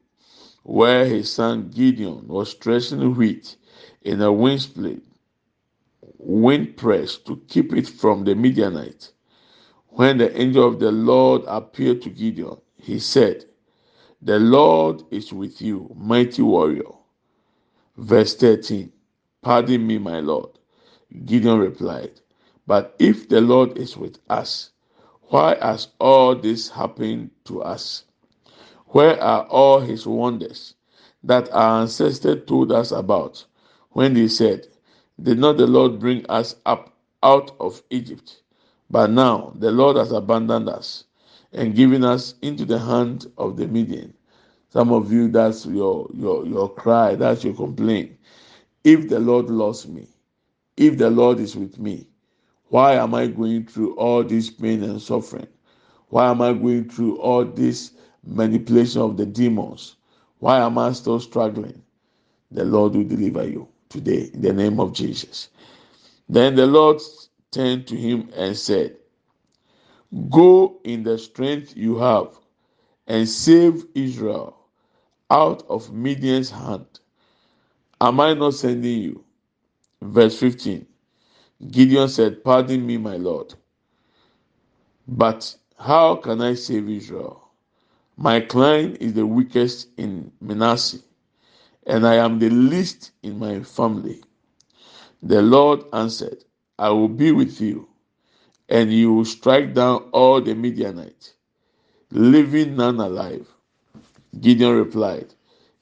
where 0.65 1.05
his 1.05 1.31
son 1.31 1.69
Gideon 1.69 2.27
was 2.27 2.55
threshing 2.55 3.15
wheat 3.15 3.55
in 4.01 4.19
a 4.19 4.33
wind 4.33 5.01
wind 6.17 6.75
press 6.75 7.17
to 7.17 7.37
keep 7.47 7.71
it 7.73 7.87
from 7.87 8.23
the 8.23 8.33
Midianites. 8.33 9.13
When 9.89 10.17
the 10.17 10.35
angel 10.41 10.67
of 10.67 10.79
the 10.79 10.91
Lord 10.91 11.43
appeared 11.45 12.01
to 12.01 12.09
Gideon, 12.09 12.57
he 12.77 12.97
said, 12.97 13.45
The 14.23 14.39
Lord 14.39 15.03
is 15.11 15.31
with 15.31 15.61
you, 15.61 15.91
mighty 15.95 16.41
warrior. 16.41 16.91
Verse 17.97 18.35
13 18.35 18.91
Pardon 19.43 19.85
me, 19.85 19.99
my 19.99 20.19
Lord. 20.19 20.49
Gideon 21.25 21.59
replied, 21.59 22.19
But 22.65 22.95
if 22.97 23.29
the 23.29 23.39
Lord 23.39 23.77
is 23.77 23.95
with 23.95 24.17
us, 24.29 24.71
why 25.29 25.57
has 25.61 25.89
all 25.99 26.35
this 26.35 26.69
happened 26.69 27.29
to 27.45 27.61
us? 27.61 28.05
Where 28.95 29.21
are 29.21 29.43
all 29.47 29.81
his 29.81 30.07
wonders 30.07 30.73
that 31.21 31.51
our 31.51 31.81
ancestors 31.81 32.45
told 32.47 32.71
us 32.71 32.93
about 32.93 33.43
when 33.89 34.13
they 34.13 34.29
said, 34.29 34.67
Did 35.21 35.37
not 35.37 35.57
the 35.57 35.67
Lord 35.67 35.99
bring 35.99 36.25
us 36.27 36.55
up 36.65 36.93
out 37.21 37.51
of 37.59 37.83
Egypt? 37.89 38.41
But 38.89 39.09
now 39.09 39.51
the 39.57 39.69
Lord 39.69 39.97
has 39.97 40.13
abandoned 40.13 40.69
us 40.69 41.03
and 41.51 41.75
given 41.75 42.05
us 42.05 42.35
into 42.41 42.63
the 42.63 42.79
hand 42.79 43.29
of 43.37 43.57
the 43.57 43.67
Midian. 43.67 44.13
Some 44.69 44.93
of 44.93 45.11
you, 45.11 45.27
that's 45.27 45.65
your 45.65 46.09
your 46.13 46.45
your 46.45 46.69
cry, 46.69 47.15
that's 47.15 47.43
your 47.43 47.53
complaint. 47.53 48.17
If 48.85 49.09
the 49.09 49.19
Lord 49.19 49.49
loves 49.49 49.85
me, 49.89 50.07
if 50.77 50.97
the 50.97 51.09
Lord 51.09 51.41
is 51.41 51.53
with 51.57 51.77
me, 51.79 52.07
why 52.69 52.93
am 52.93 53.13
I 53.13 53.27
going 53.27 53.65
through 53.65 53.95
all 53.97 54.23
this 54.23 54.49
pain 54.49 54.83
and 54.83 55.01
suffering? 55.01 55.47
Why 56.07 56.31
am 56.31 56.41
I 56.41 56.53
going 56.53 56.89
through 56.89 57.17
all 57.17 57.43
this 57.43 57.91
manipulation 58.25 59.01
of 59.01 59.17
the 59.17 59.25
demons? 59.27 59.97
Why 60.39 60.59
am 60.59 60.77
I 60.79 60.93
still 60.93 61.19
struggling? 61.19 61.81
The 62.51 62.65
Lord 62.65 62.95
will 62.95 63.05
deliver 63.05 63.47
you 63.47 63.67
today 63.89 64.31
in 64.33 64.41
the 64.41 64.53
name 64.53 64.79
of 64.79 64.93
Jesus. 64.93 65.49
Then 66.29 66.55
the 66.55 66.67
Lord 66.67 67.01
turned 67.51 67.87
to 67.87 67.97
him 67.97 68.29
and 68.35 68.57
said, 68.57 68.97
Go 70.31 70.79
in 70.85 71.03
the 71.03 71.17
strength 71.17 71.77
you 71.77 71.97
have 71.99 72.29
and 73.07 73.27
save 73.29 73.85
Israel 73.95 74.57
out 75.31 75.63
of 75.69 75.93
Midian's 75.93 76.51
hand. 76.51 76.87
Am 78.01 78.19
I 78.19 78.33
not 78.35 78.55
sending 78.55 79.01
you? 79.01 79.25
Verse 80.01 80.39
15 80.39 80.85
Gideon 81.71 82.09
said, 82.09 82.43
Pardon 82.43 82.85
me, 82.85 82.97
my 82.97 83.17
Lord. 83.17 83.55
But 85.07 85.55
how 85.79 86.17
can 86.17 86.41
I 86.41 86.55
save 86.55 86.89
Israel? 86.89 87.44
My 88.17 88.39
clan 88.39 88.95
is 88.95 89.13
the 89.13 89.25
weakest 89.25 89.89
in 89.97 90.31
Manasseh, 90.39 90.99
and 91.85 92.07
I 92.07 92.15
am 92.15 92.39
the 92.39 92.49
least 92.49 93.11
in 93.21 93.37
my 93.37 93.59
family. 93.61 94.23
The 95.21 95.41
Lord 95.41 95.83
answered, 95.91 96.45
I 96.79 96.89
will 96.91 97.09
be 97.09 97.33
with 97.33 97.59
you, 97.59 97.89
and 98.69 98.91
you 98.93 99.13
will 99.13 99.25
strike 99.25 99.73
down 99.73 100.09
all 100.13 100.39
the 100.39 100.55
Midianites, 100.55 101.33
leaving 102.09 102.77
none 102.77 103.01
alive. 103.01 103.49
Gideon 104.39 104.77
replied, 104.77 105.33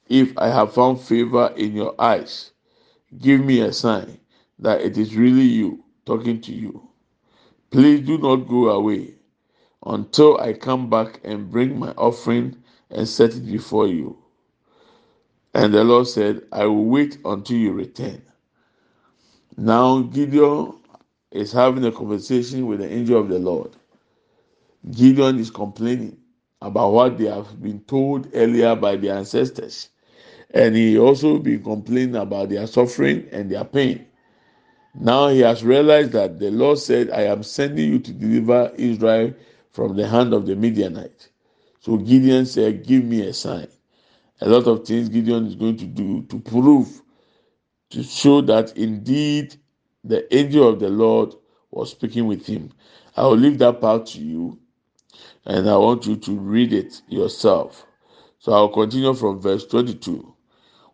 If 0.08 0.36
I 0.36 0.48
have 0.48 0.74
found 0.74 1.00
favor 1.00 1.52
in 1.56 1.74
your 1.76 1.94
eyes, 2.00 2.50
give 3.16 3.44
me 3.44 3.60
a 3.60 3.72
sign 3.72 4.18
that 4.58 4.80
it 4.80 4.98
is 4.98 5.14
really 5.14 5.42
you 5.42 5.84
talking 6.04 6.40
to 6.40 6.52
you. 6.52 6.88
Please 7.70 8.00
do 8.04 8.18
not 8.18 8.48
go 8.48 8.70
away 8.70 9.13
until 9.84 10.38
I 10.40 10.52
come 10.54 10.90
back 10.90 11.20
and 11.24 11.50
bring 11.50 11.78
my 11.78 11.90
offering 11.92 12.56
and 12.90 13.08
set 13.08 13.34
it 13.34 13.46
before 13.46 13.88
you. 13.88 14.18
And 15.54 15.72
the 15.74 15.84
Lord 15.84 16.06
said, 16.08 16.42
I 16.52 16.66
will 16.66 16.86
wait 16.86 17.18
until 17.24 17.56
you 17.56 17.72
return. 17.72 18.22
Now 19.56 20.00
Gideon 20.02 20.74
is 21.30 21.52
having 21.52 21.84
a 21.84 21.92
conversation 21.92 22.66
with 22.66 22.80
the 22.80 22.92
angel 22.92 23.20
of 23.20 23.28
the 23.28 23.38
Lord. 23.38 23.72
Gideon 24.90 25.38
is 25.38 25.50
complaining 25.50 26.18
about 26.62 26.92
what 26.92 27.18
they 27.18 27.26
have 27.26 27.62
been 27.62 27.80
told 27.80 28.28
earlier 28.34 28.74
by 28.76 28.96
their 28.96 29.16
ancestors. 29.16 29.90
And 30.52 30.76
he 30.76 30.98
also 30.98 31.38
been 31.38 31.62
complaining 31.62 32.16
about 32.16 32.50
their 32.50 32.66
suffering 32.66 33.28
and 33.32 33.50
their 33.50 33.64
pain. 33.64 34.06
Now 34.94 35.28
he 35.28 35.40
has 35.40 35.64
realized 35.64 36.12
that 36.12 36.38
the 36.38 36.50
Lord 36.50 36.78
said, 36.78 37.10
I 37.10 37.22
am 37.22 37.42
sending 37.42 37.92
you 37.92 37.98
to 38.00 38.12
deliver 38.12 38.72
Israel 38.76 39.34
from 39.74 39.96
the 39.96 40.06
hand 40.06 40.32
of 40.32 40.46
the 40.46 40.54
Midianite. 40.54 41.28
So 41.80 41.96
Gideon 41.96 42.46
said, 42.46 42.86
Give 42.86 43.04
me 43.04 43.26
a 43.26 43.34
sign. 43.34 43.66
A 44.40 44.48
lot 44.48 44.68
of 44.68 44.86
things 44.86 45.08
Gideon 45.08 45.46
is 45.46 45.56
going 45.56 45.76
to 45.78 45.84
do 45.84 46.22
to 46.22 46.38
prove, 46.38 47.02
to 47.90 48.02
show 48.04 48.40
that 48.42 48.76
indeed 48.76 49.56
the 50.04 50.32
angel 50.34 50.68
of 50.68 50.78
the 50.78 50.88
Lord 50.88 51.34
was 51.72 51.90
speaking 51.90 52.26
with 52.26 52.46
him. 52.46 52.70
I 53.16 53.24
will 53.24 53.36
leave 53.36 53.58
that 53.58 53.80
part 53.80 54.06
to 54.06 54.20
you, 54.20 54.60
and 55.44 55.68
I 55.68 55.76
want 55.76 56.06
you 56.06 56.16
to 56.16 56.32
read 56.38 56.72
it 56.72 57.02
yourself. 57.08 57.84
So 58.38 58.52
I'll 58.52 58.68
continue 58.68 59.12
from 59.14 59.40
verse 59.40 59.66
22. 59.66 60.34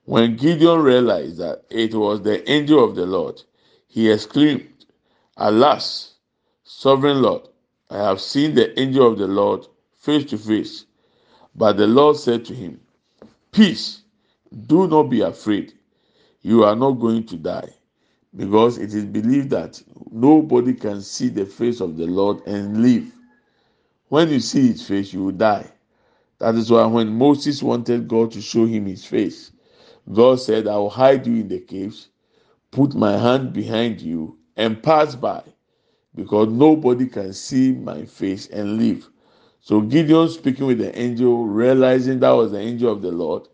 When 0.05 0.37
Gideon 0.37 0.81
realized 0.81 1.39
that 1.39 1.65
it 1.71 1.95
was 1.95 2.23
the 2.23 2.51
angel 2.51 2.83
of 2.83 2.97
the 2.97 3.05
Lord, 3.05 3.43
he 3.89 4.11
exclaimed, 4.11 4.87
Alas, 5.37 6.15
sovereign 6.65 7.21
Lord, 7.21 7.50
I 7.91 7.99
have 7.99 8.21
seen 8.21 8.55
the 8.55 8.79
angel 8.81 9.07
of 9.13 9.19
the 9.19 9.27
Lord 9.27 9.67
face 9.99 10.25
to 10.31 10.39
face. 10.39 10.87
But 11.55 11.77
the 11.77 11.87
Lord 11.89 12.17
said 12.17 12.45
to 12.47 12.55
him, 12.55 12.81
Peace, 13.51 14.03
do 14.67 14.87
not 14.87 15.05
be 15.05 15.23
afraid. 15.23 15.73
You 16.43 16.65
are 16.65 16.77
not 16.77 16.93
going 16.93 17.27
to 17.27 17.37
die. 17.37 17.75
Because 18.35 18.79
it 18.79 18.95
is 18.95 19.05
believed 19.05 19.51
that 19.51 19.83
nobody 20.13 20.73
can 20.75 21.03
see 21.03 21.29
the 21.29 21.45
face 21.45 21.81
of 21.81 21.97
the 21.97 22.07
Lord 22.07 22.47
and 22.47 22.81
live. 22.81 23.13
When 24.09 24.29
you 24.31 24.39
see 24.39 24.69
his 24.69 24.87
face, 24.87 25.13
you 25.13 25.25
will 25.25 25.33
die. 25.33 25.71
That 26.39 26.55
is 26.55 26.71
why 26.71 26.87
when 26.87 27.09
Moses 27.09 27.63
wanted 27.63 28.09
God 28.09 28.31
to 28.33 28.41
show 28.41 28.67
him 28.67 28.87
his 28.87 29.05
face, 29.05 29.53
God 30.13 30.41
said, 30.41 30.67
I 30.69 30.77
will 30.77 30.91
hide 30.91 31.27
you 31.27 31.35
in 31.35 31.49
the 31.49 31.61
caves, 31.61 32.09
put 32.71 32.95
my 32.95 33.19
hand 33.19 33.53
behind 33.53 34.01
you, 34.01 34.39
and 34.57 34.83
pass 34.83 35.15
by, 35.17 35.43
because 36.15 36.49
nobody 36.49 37.07
can 37.07 37.33
see 37.33 37.73
my 37.73 38.05
face 38.05 38.49
and 38.49 38.79
live. 38.79 39.09
So 39.61 39.81
Gideon 39.81 40.29
speaking 40.29 40.67
with 40.67 40.79
the 40.79 40.97
angel, 40.99 41.47
realizing 41.47 42.21
that 42.21 42.31
was 42.31 42.53
the 42.53 42.59
angel 42.61 42.93
of 42.93 43.03
the 43.03 43.13
Lord, 43.13 43.49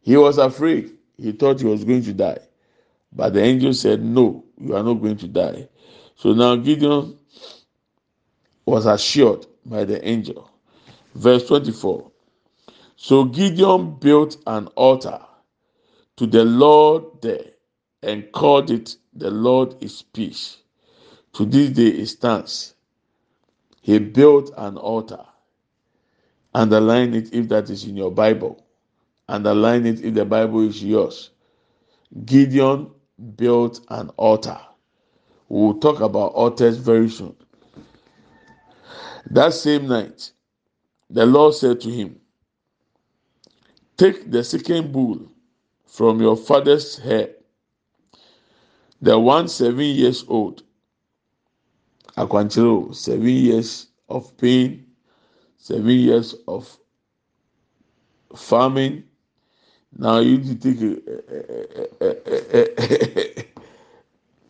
he 0.00 0.16
was 0.16 0.38
afraid. 0.38 0.96
He 1.16 1.32
thought 1.32 1.60
he 1.60 1.66
was 1.66 1.84
going 1.84 2.02
to 2.04 2.12
die. 2.14 2.38
But 3.12 3.34
the 3.34 3.42
angel 3.42 3.74
said, 3.74 4.02
No, 4.02 4.44
you 4.58 4.74
are 4.76 4.82
not 4.82 4.94
going 4.94 5.16
to 5.18 5.28
die. 5.28 5.68
So 6.16 6.32
now 6.32 6.56
Gideon 6.56 7.18
was 8.66 8.86
assured 8.86 9.46
by 9.66 9.84
the 9.84 10.06
angel. 10.06 10.50
Verse 11.14 11.46
24. 11.46 12.10
So 12.96 13.24
Gideon 13.24 13.96
built 13.98 14.36
an 14.46 14.66
altar 14.68 15.20
to 16.16 16.26
the 16.26 16.44
Lord 16.44 17.04
there 17.22 17.52
and 18.02 18.30
called 18.32 18.70
it 18.70 18.96
the 19.14 19.30
Lord 19.30 19.74
is 19.82 20.02
peace. 20.02 20.58
To 21.34 21.44
this 21.44 21.70
day 21.70 21.88
it 21.88 22.06
stands. 22.06 22.74
He 23.80 23.98
built 23.98 24.50
an 24.56 24.76
altar. 24.76 25.24
Underline 26.52 27.14
it 27.14 27.32
if 27.32 27.48
that 27.48 27.70
is 27.70 27.84
in 27.84 27.96
your 27.96 28.10
Bible. 28.10 28.64
Underline 29.28 29.86
it 29.86 30.04
if 30.04 30.14
the 30.14 30.24
Bible 30.24 30.66
is 30.66 30.82
yours. 30.82 31.30
Gideon 32.24 32.90
built 33.36 33.80
an 33.88 34.10
altar. 34.16 34.58
We 35.48 35.60
will 35.60 35.78
talk 35.78 36.00
about 36.00 36.32
altars 36.32 36.76
very 36.76 37.08
soon. 37.08 37.36
That 39.30 39.54
same 39.54 39.86
night, 39.86 40.32
the 41.08 41.26
Lord 41.26 41.54
said 41.54 41.80
to 41.82 41.90
him, 41.90 42.20
Take 43.96 44.30
the 44.30 44.42
second 44.42 44.92
bull 44.92 45.20
from 45.86 46.20
your 46.20 46.36
father's 46.36 46.98
hair, 46.98 47.30
the 49.00 49.18
one 49.18 49.48
seven 49.48 49.84
years 49.84 50.24
old. 50.26 50.62
Aquanchiro, 52.20 52.94
seven 52.94 53.28
years 53.28 53.86
of 54.10 54.36
pain, 54.36 54.84
seven 55.56 55.88
years 55.88 56.34
of 56.46 56.78
farming. 58.36 59.04
Now 59.96 60.18
you 60.18 60.36
need 60.38 60.60
to 60.60 60.72
take 60.72 60.82
a, 60.82 60.96
a, 62.00 63.46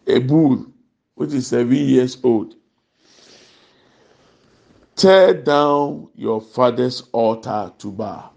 a, 0.08 0.16
a, 0.16 0.20
bull, 0.20 0.66
which 1.14 1.32
is 1.32 1.46
seven 1.46 1.76
years 1.76 2.18
old. 2.24 2.56
Tear 4.96 5.34
down 5.34 6.08
your 6.16 6.40
father's 6.40 7.02
altar 7.12 7.72
to 7.78 7.92
Baal. 7.92 8.34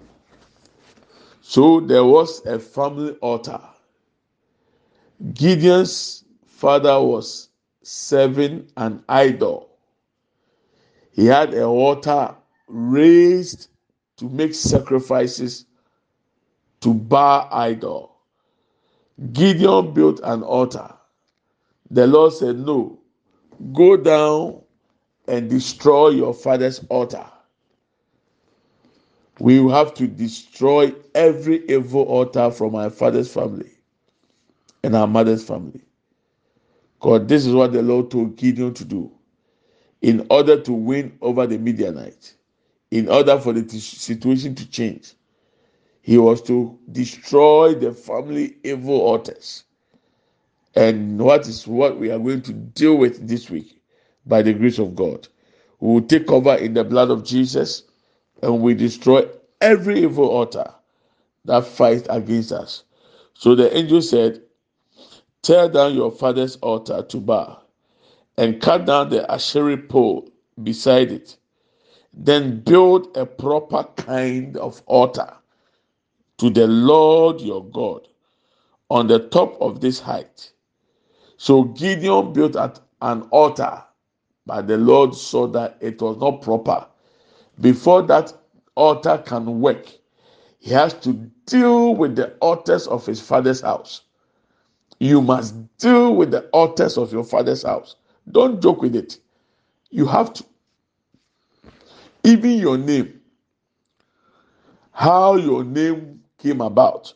So 1.42 1.80
there 1.80 2.06
was 2.06 2.46
a 2.46 2.60
family 2.60 3.14
altar. 3.14 3.60
Gideon's 5.34 6.24
father 6.46 7.02
was 7.02 7.50
serving 7.84 8.70
an 8.78 9.04
idol. 9.08 9.70
He 11.12 11.26
had 11.28 11.54
an 11.54 11.64
altar 11.64 12.36
raised 12.68 13.70
to 14.18 14.30
make 14.30 14.56
sacrifices 14.56 15.66
to 16.82 16.94
Baal 16.94 17.48
idol. 17.52 18.16
Gideon 19.32 19.94
built 19.94 20.20
an 20.24 20.44
altar. 20.44 20.94
The 21.92 22.08
Lord 22.08 22.34
said, 22.34 22.58
No, 22.58 23.00
go 23.74 23.96
down 23.98 24.62
and 25.28 25.50
destroy 25.50 26.10
your 26.10 26.34
father's 26.34 26.84
altar. 26.90 27.26
We 29.40 29.60
will 29.60 29.72
have 29.72 29.94
to 29.96 30.08
destroy 30.08 30.94
every 31.16 31.66
evil 31.70 32.04
altar 32.04 32.52
from 32.52 32.76
our 32.76 32.90
father's 32.90 33.32
family 33.32 33.72
and 34.84 34.96
our 34.96 35.08
mother's 35.08 35.44
family. 35.44 35.82
Because 37.04 37.28
this 37.28 37.46
is 37.46 37.54
what 37.54 37.74
the 37.74 37.82
Lord 37.82 38.10
told 38.12 38.38
Gideon 38.38 38.74
to 38.76 38.86
do 38.86 39.12
in 40.02 40.26
order 40.30 40.62
to 40.62 40.72
win 40.72 41.18
over 41.20 41.46
the 41.46 41.58
Midianites, 41.58 42.36
in 42.92 43.10
order 43.10 43.38
for 43.38 43.52
the 43.52 43.68
situation 43.70 44.56
to 44.56 44.70
change. 44.70 45.14
He 46.02 46.18
was 46.18 46.42
to 46.44 46.80
destroy 46.90 47.76
the 47.76 47.92
family 47.92 48.56
evil 48.64 49.02
altars. 49.02 49.66
And 50.76 51.20
what 51.20 51.46
is 51.46 51.68
what 51.68 52.00
we 52.00 52.10
are 52.10 52.20
going 52.20 52.42
to 52.44 52.54
deal 52.54 52.96
with 52.96 53.28
this 53.28 53.50
week 53.50 53.82
by 54.26 54.42
the 54.42 54.54
grace 54.54 54.80
of 54.80 54.96
God. 54.96 55.28
We 55.82 55.96
will 55.96 56.02
take 56.04 56.32
over 56.32 56.56
in 56.56 56.74
the 56.74 56.86
blood 56.86 57.12
of 57.12 57.26
Jesus 57.26 57.84
and 58.42 58.62
we 58.62 58.76
destroy 58.76 59.28
every 59.60 60.04
evil 60.04 60.30
altar 60.30 60.74
that 61.44 61.68
fights 61.68 62.08
against 62.10 62.54
us. 62.54 62.86
So 63.34 63.56
the 63.56 63.76
angel 63.76 64.02
said, 64.02 64.42
Tear 65.44 65.68
down 65.68 65.94
your 65.94 66.10
father's 66.10 66.56
altar 66.58 67.04
to 67.04 67.18
Baal 67.18 67.62
and 68.38 68.62
cut 68.62 68.86
down 68.86 69.10
the 69.10 69.30
Asherah 69.30 69.78
pole 69.78 70.32
beside 70.64 71.12
it. 71.12 71.38
Then 72.14 72.62
build 72.62 73.16
a 73.18 73.26
proper 73.26 73.84
kind 73.98 74.56
of 74.56 74.82
altar 74.86 75.34
to 76.38 76.50
the 76.50 76.66
Lord 76.68 77.42
your 77.42 77.66
God 77.66 78.08
on 78.90 79.08
the 79.08 79.20
top 79.20 79.62
of 79.62 79.82
this 79.82 80.00
height. 80.00 80.54
So 81.36 81.64
Gideon 81.66 82.32
built 82.32 82.56
an 83.02 83.24
altar, 83.24 83.84
but 84.46 84.68
the 84.68 84.78
Lord 84.78 85.14
saw 85.14 85.48
that 85.48 85.78
it 85.82 86.02
was 86.02 86.16
not 86.18 86.42
proper. 86.42 86.88
Before 87.60 88.02
that 88.04 88.34
altar 88.76 89.22
can 89.26 89.60
work, 89.60 89.92
he 90.60 90.72
has 90.72 90.94
to 91.02 91.12
deal 91.46 91.96
with 91.96 92.16
the 92.16 92.34
altars 92.36 92.88
of 92.88 93.06
his 93.06 93.20
father's 93.20 93.60
house. 93.60 94.04
You 95.04 95.22
must 95.22 95.54
deal 95.80 96.16
with 96.16 96.32
the 96.32 96.48
altars 96.52 96.98
of 96.98 97.12
your 97.12 97.26
father's 97.26 97.64
house. 97.64 97.98
Don't 98.32 98.62
joke 98.62 98.82
with 98.82 98.96
it. 98.96 99.20
You 99.90 100.06
have 100.06 100.32
to. 100.32 100.46
Even 102.24 102.52
your 102.52 102.78
name, 102.78 103.20
how 104.94 105.36
your 105.36 105.66
name 105.66 106.22
came 106.38 106.62
about, 106.62 107.14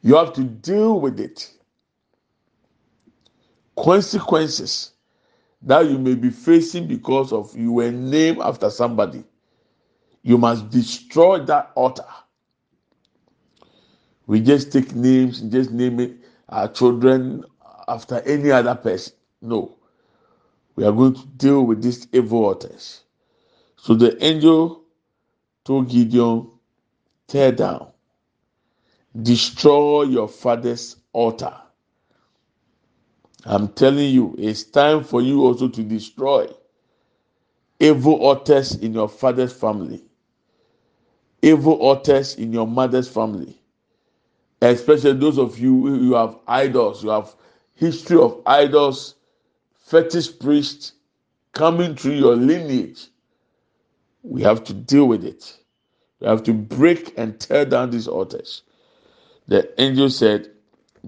you 0.00 0.14
have 0.16 0.32
to 0.32 0.42
deal 0.42 0.98
with 0.98 1.20
it. 1.20 1.52
Consequences 3.76 4.92
that 5.60 5.80
you 5.80 5.98
may 5.98 6.14
be 6.14 6.30
facing 6.30 6.86
because 6.86 7.30
of 7.30 7.54
you 7.54 7.72
were 7.72 7.90
named 7.90 8.38
after 8.40 8.70
somebody. 8.70 9.22
You 10.22 10.38
must 10.38 10.70
destroy 10.70 11.40
that 11.40 11.72
altar. 11.74 12.06
We 14.30 14.38
just 14.38 14.70
take 14.70 14.94
names 14.94 15.40
just 15.40 15.72
name 15.72 15.98
it 15.98 16.12
our 16.48 16.68
children 16.68 17.44
after 17.88 18.20
any 18.20 18.52
other 18.52 18.76
person. 18.76 19.14
No. 19.42 19.76
We 20.76 20.84
are 20.84 20.92
going 20.92 21.14
to 21.14 21.26
deal 21.26 21.66
with 21.66 21.82
these 21.82 22.06
evil 22.12 22.44
altars. 22.44 23.00
So 23.74 23.94
the 23.94 24.24
angel 24.24 24.84
told 25.64 25.90
Gideon, 25.90 26.48
tear 27.26 27.50
down, 27.50 27.90
destroy 29.20 30.02
your 30.04 30.28
father's 30.28 30.94
altar. 31.12 31.56
I'm 33.44 33.66
telling 33.66 34.14
you, 34.14 34.36
it's 34.38 34.62
time 34.62 35.02
for 35.02 35.20
you 35.22 35.44
also 35.44 35.66
to 35.66 35.82
destroy 35.82 36.46
evil 37.80 38.14
altars 38.14 38.76
in 38.76 38.94
your 38.94 39.08
father's 39.08 39.52
family, 39.52 40.04
evil 41.42 41.74
altars 41.74 42.36
in 42.36 42.52
your 42.52 42.68
mother's 42.68 43.08
family, 43.08 43.59
especially 44.60 45.14
those 45.14 45.38
of 45.38 45.58
you 45.58 45.86
who 45.86 46.14
have 46.14 46.36
idols, 46.46 47.02
you 47.02 47.10
have 47.10 47.34
history 47.74 48.18
of 48.18 48.40
idols, 48.46 49.14
fetish 49.74 50.38
priests 50.38 50.92
coming 51.52 51.94
through 51.96 52.14
your 52.14 52.36
lineage, 52.36 53.08
we 54.22 54.42
have 54.42 54.64
to 54.64 54.74
deal 54.74 55.06
with 55.08 55.24
it. 55.24 55.58
We 56.20 56.26
have 56.28 56.42
to 56.44 56.52
break 56.52 57.14
and 57.16 57.38
tear 57.40 57.64
down 57.64 57.90
these 57.90 58.06
altars. 58.06 58.62
The 59.48 59.72
angel 59.80 60.10
said, 60.10 60.50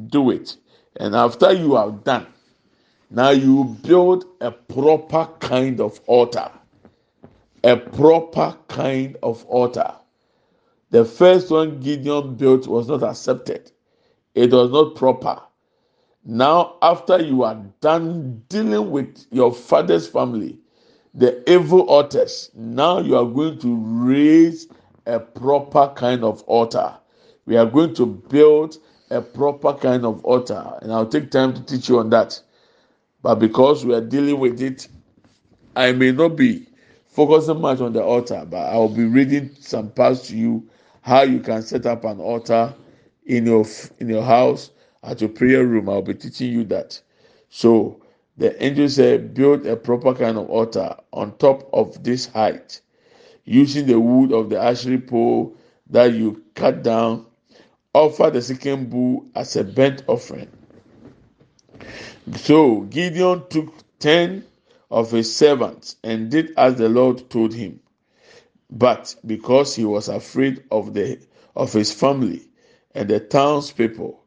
Do 0.06 0.30
it. 0.30 0.56
And 0.96 1.14
after 1.14 1.52
you 1.52 1.74
have 1.76 2.04
done, 2.04 2.26
now 3.10 3.30
you 3.30 3.76
build 3.82 4.24
a 4.40 4.50
proper 4.50 5.28
kind 5.40 5.80
of 5.80 6.00
altar. 6.06 6.50
A 7.64 7.76
proper 7.76 8.56
kind 8.68 9.16
of 9.22 9.44
altar. 9.46 9.94
The 10.92 11.06
first 11.06 11.50
one 11.50 11.80
Gideon 11.80 12.34
built 12.34 12.66
was 12.66 12.86
not 12.86 13.02
accepted, 13.02 13.72
it 14.34 14.52
was 14.52 14.70
not 14.70 14.94
proper. 14.94 15.40
Now, 16.22 16.76
after 16.82 17.18
you 17.20 17.44
are 17.44 17.64
done 17.80 18.42
dealing 18.50 18.90
with 18.90 19.24
your 19.30 19.54
father's 19.54 20.06
family, 20.06 20.60
the 21.14 21.50
evil 21.50 21.80
altars, 21.88 22.50
now 22.54 22.98
you 22.98 23.16
are 23.16 23.24
going 23.24 23.58
to 23.60 23.74
raise 23.74 24.68
a 25.06 25.18
proper 25.18 25.90
kind 25.96 26.24
of 26.24 26.42
altar. 26.42 26.94
We 27.46 27.56
are 27.56 27.64
going 27.66 27.94
to 27.94 28.04
build 28.04 28.76
a 29.10 29.22
proper 29.22 29.72
kind 29.72 30.04
of 30.04 30.22
altar, 30.26 30.78
and 30.82 30.92
I'll 30.92 31.08
take 31.08 31.30
time 31.30 31.54
to 31.54 31.62
teach 31.64 31.88
you 31.88 32.00
on 32.00 32.10
that. 32.10 32.38
But 33.22 33.36
because 33.36 33.86
we 33.86 33.94
are 33.94 34.02
dealing 34.02 34.38
with 34.38 34.60
it, 34.60 34.88
I 35.74 35.92
may 35.92 36.12
not 36.12 36.36
be 36.36 36.66
focusing 37.06 37.62
much 37.62 37.80
on 37.80 37.94
the 37.94 38.02
altar, 38.02 38.46
but 38.46 38.58
I 38.58 38.76
will 38.76 38.94
be 38.94 39.06
reading 39.06 39.56
some 39.58 39.90
parts 39.90 40.28
to 40.28 40.36
you 40.36 40.68
how 41.02 41.22
you 41.22 41.40
can 41.40 41.62
set 41.62 41.84
up 41.86 42.04
an 42.04 42.20
altar 42.20 42.74
in 43.26 43.46
your 43.46 43.66
in 43.98 44.08
your 44.08 44.22
house 44.22 44.70
at 45.02 45.20
your 45.20 45.30
prayer 45.30 45.66
room. 45.66 45.88
I'll 45.88 46.02
be 46.02 46.14
teaching 46.14 46.52
you 46.52 46.64
that. 46.64 47.00
So 47.50 48.00
the 48.38 48.60
angel 48.64 48.88
said, 48.88 49.34
build 49.34 49.66
a 49.66 49.76
proper 49.76 50.14
kind 50.14 50.38
of 50.38 50.48
altar 50.48 50.96
on 51.12 51.36
top 51.36 51.68
of 51.72 52.02
this 52.02 52.26
height, 52.26 52.80
using 53.44 53.86
the 53.86 54.00
wood 54.00 54.32
of 54.32 54.48
the 54.48 54.58
Asherah 54.58 54.98
pole 55.00 55.54
that 55.90 56.14
you 56.14 56.42
cut 56.54 56.82
down. 56.82 57.26
Offer 57.94 58.30
the 58.30 58.40
second 58.40 58.88
bull 58.88 59.26
as 59.34 59.54
a 59.56 59.64
burnt 59.64 60.04
offering. 60.06 60.48
So 62.36 62.80
Gideon 62.82 63.42
took 63.50 63.74
ten 63.98 64.46
of 64.90 65.10
his 65.10 65.34
servants 65.34 65.96
and 66.02 66.30
did 66.30 66.54
as 66.56 66.76
the 66.76 66.88
Lord 66.88 67.28
told 67.28 67.52
him. 67.52 67.80
But 68.72 69.14
because 69.26 69.76
he 69.76 69.84
was 69.84 70.08
afraid 70.08 70.64
of 70.70 70.94
the 70.94 71.20
of 71.54 71.74
his 71.74 71.92
family 71.92 72.48
and 72.94 73.06
the 73.06 73.20
townspeople, 73.20 74.18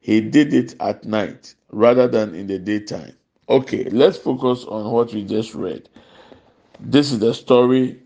he 0.00 0.20
did 0.20 0.52
it 0.52 0.74
at 0.80 1.04
night 1.06 1.54
rather 1.70 2.06
than 2.06 2.34
in 2.34 2.46
the 2.46 2.58
daytime. 2.58 3.14
Okay, 3.48 3.84
let's 3.84 4.18
focus 4.18 4.64
on 4.64 4.90
what 4.92 5.14
we 5.14 5.24
just 5.24 5.54
read. 5.54 5.88
This 6.78 7.10
is 7.10 7.20
the 7.20 7.32
story, 7.32 7.98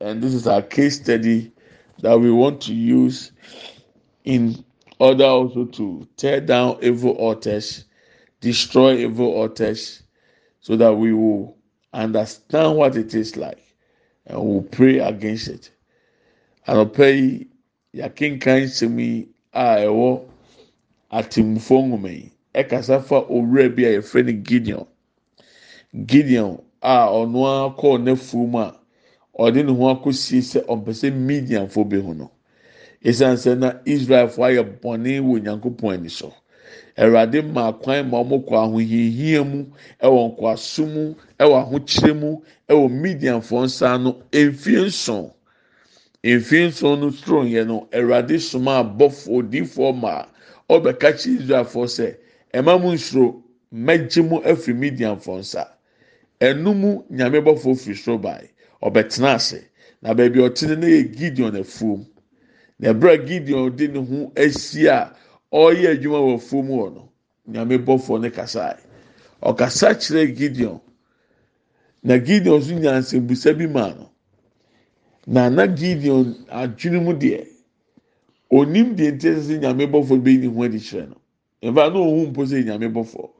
and 0.00 0.20
this 0.20 0.34
is 0.34 0.48
our 0.48 0.60
case 0.62 1.00
study 1.00 1.52
that 2.00 2.18
we 2.18 2.32
want 2.32 2.60
to 2.62 2.74
use 2.74 3.30
in 4.24 4.64
order 4.98 5.24
also 5.26 5.66
to 5.66 6.08
tear 6.16 6.40
down 6.40 6.78
evil 6.82 7.12
altars, 7.12 7.84
destroy 8.40 8.96
evil 8.96 9.28
altars, 9.28 10.02
so 10.58 10.74
that 10.74 10.94
we 10.94 11.12
will 11.12 11.56
understand 11.92 12.76
what 12.76 12.96
it 12.96 13.14
is 13.14 13.36
like 13.36 13.61
and 14.32 14.42
we'll 14.42 14.62
pray 14.62 14.98
against 14.98 15.48
it. 15.48 15.70
Anɔpa 16.66 17.06
yi, 17.14 17.48
yɛakenkan 17.94 18.62
nsɛm 18.64 18.98
yi 18.98 19.28
a 19.52 19.76
ɛwɔ 19.86 20.22
atemmufoɔ 21.12 21.80
nwoma 21.88 22.10
yi 22.10 22.32
ɛkasa 22.54 23.02
fa 23.04 23.22
owura 23.28 23.68
bi 23.74 23.82
a 23.84 23.98
yɛfrɛ 23.98 24.24
no 24.26 24.32
Gideon. 24.42 24.86
Gideon 26.06 26.62
a 26.82 27.06
ɔno 27.08 27.44
ara 27.46 27.74
kɔɔ 27.76 27.98
n'afuom 28.04 28.54
a 28.56 28.78
ɔde 29.38 29.64
ne 29.64 29.72
ho 29.72 29.94
akɔsie 29.94 30.40
sɛ 30.40 30.64
ɔmpɛ 30.66 30.92
sɛ 30.94 31.10
Midianfoɔ 31.12 31.84
bɛhu 31.90 32.16
no. 32.16 32.30
Esiane 33.04 33.36
sɛ 33.36 33.58
na 33.58 33.72
Israelfoɔ 33.84 34.46
ayɛ 34.56 34.80
bɔne 34.80 35.20
wɔ 35.20 35.42
Nyankopɔn 35.42 35.94
ani 35.94 36.08
so. 36.08 36.32
Awurade 36.96 37.42
maa 37.42 37.72
kwan 37.72 38.10
ma 38.10 38.18
wɔn 38.22 38.44
kɔ 38.46 38.54
ahohiahia 38.64 39.40
mu, 39.50 39.64
ɛwɔ 40.04 40.20
nkoaso 40.28 40.84
mu, 40.94 41.14
ɛwɔ 41.40 41.54
ahokyere 41.62 42.12
mu, 42.20 42.30
ɛwɔ 42.68 42.84
Midianfoɔ 43.00 43.64
nsa 43.64 43.94
ano 43.94 44.10
mfie 44.32 44.86
nson. 44.86 45.30
Mfie 46.22 46.66
nson 46.68 47.00
no 47.00 47.10
turo 47.10 47.42
yɛ 47.44 47.66
no, 47.66 47.88
Awurade 47.92 48.38
soma 48.40 48.82
abɔfoɔ 48.84 49.36
odiifoɔ 49.40 49.94
ma 50.00 50.26
ɔbɛka 50.68 51.08
kyerɛ 51.16 51.40
Israelfoɔ 51.40 51.86
sɛ, 51.88 52.16
ɛma 52.52 52.78
mu 52.80 52.92
nsoro, 52.92 53.42
mɛgye 53.74 54.28
mu 54.28 54.40
afiri 54.42 54.74
Midianfoɔ 54.76 55.38
nsa. 55.40 55.66
Ɛnum 56.42 57.04
nyame 57.10 57.40
bɔfoɔ 57.40 57.74
firi 57.78 57.96
soro 57.96 58.18
bae, 58.20 58.50
ɔbɛtena 58.82 59.34
ase, 59.36 59.64
na 60.02 60.12
baabi 60.12 60.40
a 60.44 60.48
ɔte 60.50 60.76
no 60.76 60.86
yɛ 60.86 61.16
Gideon 61.16 61.54
afuom. 61.56 62.04
Na 62.78 62.92
ɛberɛ 62.92 63.12
a 63.14 63.18
Gideon 63.26 63.70
de 63.76 63.88
ne 63.88 63.98
ho 64.04 64.32
asi 64.36 64.86
a 64.88 65.14
ɔreyɛ 65.52 65.90
adwuma 65.92 66.18
wɔ 66.20 66.34
afuom 66.36 66.68
hɔ 66.68 66.94
no, 66.94 67.08
nyame 67.48 67.78
bɔfoɔ 67.84 68.20
no 68.22 68.30
kasae. 68.30 68.78
Ɔkasa 69.42 69.94
kyerɛ 70.00 70.36
Gideon, 70.36 70.80
na 72.02 72.18
Gideon 72.18 72.60
nso 72.60 72.72
nyansabusa 72.78 73.56
bi 73.58 73.66
maa 73.66 73.88
no. 73.94 74.10
Na 75.26 75.48
na 75.48 75.66
Gideon 75.66 76.46
adwene 76.48 77.02
mu 77.04 77.12
deɛ, 77.12 77.46
onim 78.50 78.94
deɛ 78.96 79.12
nti 79.12 79.28
sɛ 79.40 79.60
nyame 79.60 79.86
bɔfoɔ 79.90 80.22
bɛyi 80.22 80.38
ne 80.40 80.46
ho 80.46 80.62
adi 80.64 80.78
kyerɛ 80.78 81.08
no. 81.08 81.16
Mfa 81.62 81.90
na 81.92 81.98
ohun 81.98 82.32
mpo 82.32 82.42
sɛ 82.44 82.64
nyame 82.64 82.88
bɔfoɔ. 82.92 83.30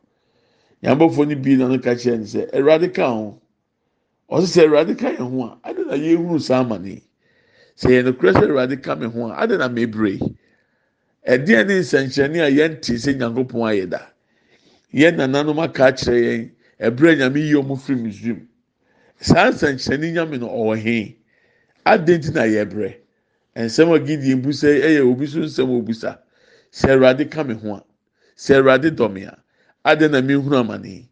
Nyame 0.82 0.98
bɔfoɔ 1.00 1.28
no 1.28 1.36
bi 1.36 1.56
na 1.56 1.68
no 1.68 1.78
ka 1.78 1.90
kyerɛ 1.94 2.18
no 2.18 2.24
sɛ, 2.24 2.50
Awurade 2.52 2.92
ka 2.94 3.08
ho. 3.10 3.40
Ɔsɛ 4.30 4.46
sɛ 4.46 4.60
Awurade 4.66 4.98
ka 4.98 5.08
yɛn 5.10 5.30
ho 5.30 5.42
a, 5.44 5.58
ade 5.68 5.78
na 5.86 5.94
yɛhunu 5.94 6.40
saa 6.40 6.62
amane. 6.64 7.02
Sɛ 7.76 7.88
yɛn 7.90 8.04
no 8.04 8.12
korɛ 8.12 8.32
sɛ 8.34 8.42
Awurade 8.48 8.82
ka 8.82 8.94
me 8.96 9.06
ho 9.06 9.26
a, 9.30 9.34
ade 9.42 9.58
na 9.58 9.68
mebere. 9.68 10.18
Ɛdeɛ 11.26 11.66
ne 11.66 11.74
nsɛnkyerɛnne 11.80 12.40
a 12.42 12.50
yɛnte 12.50 12.98
sɛ 12.98 13.14
Nyankopɔn 13.14 13.62
ayɛ 13.70 13.88
da. 13.90 14.00
Yɛn 14.92 15.16
nananom 15.16 15.58
aka 15.62 15.86
akyerɛ 15.92 16.18
yɛn, 16.20 16.50
ɛberɛ 16.80 17.16
nyame 17.18 17.40
yi 17.40 17.54
wɔn 17.54 17.78
firi 17.78 18.00
Misraim. 18.02 18.46
Saa 19.20 19.50
nsɛnkyerɛnne 19.50 20.12
nyame 20.12 20.38
no 20.40 20.48
ɔwɔ 20.48 20.78
he? 20.78 21.16
Ade 21.86 22.18
nti 22.18 22.32
na 22.34 22.42
yɛbrɛ. 22.42 22.96
Nsɛm 23.56 23.94
a 23.94 23.98
Gideon 24.00 24.42
busa 24.42 24.68
yi 24.74 24.80
ɛyɛ 24.82 25.10
obi 25.10 25.26
so 25.26 25.38
nsɛm 25.40 25.68
a 25.70 25.82
obusa. 25.82 26.18
Sɛ 26.72 26.88
Awurade 26.96 27.30
ka 27.30 27.42
me 27.44 27.54
ho 27.54 27.74
a, 27.76 27.84
sɛ 28.36 28.56
Awurade 28.60 28.90
dɔ 28.90 29.12
me 29.12 29.22
a, 29.24 29.38
ade 29.84 30.10
na 30.10 30.20
mehunu 30.20 30.56
amane. 30.64 31.08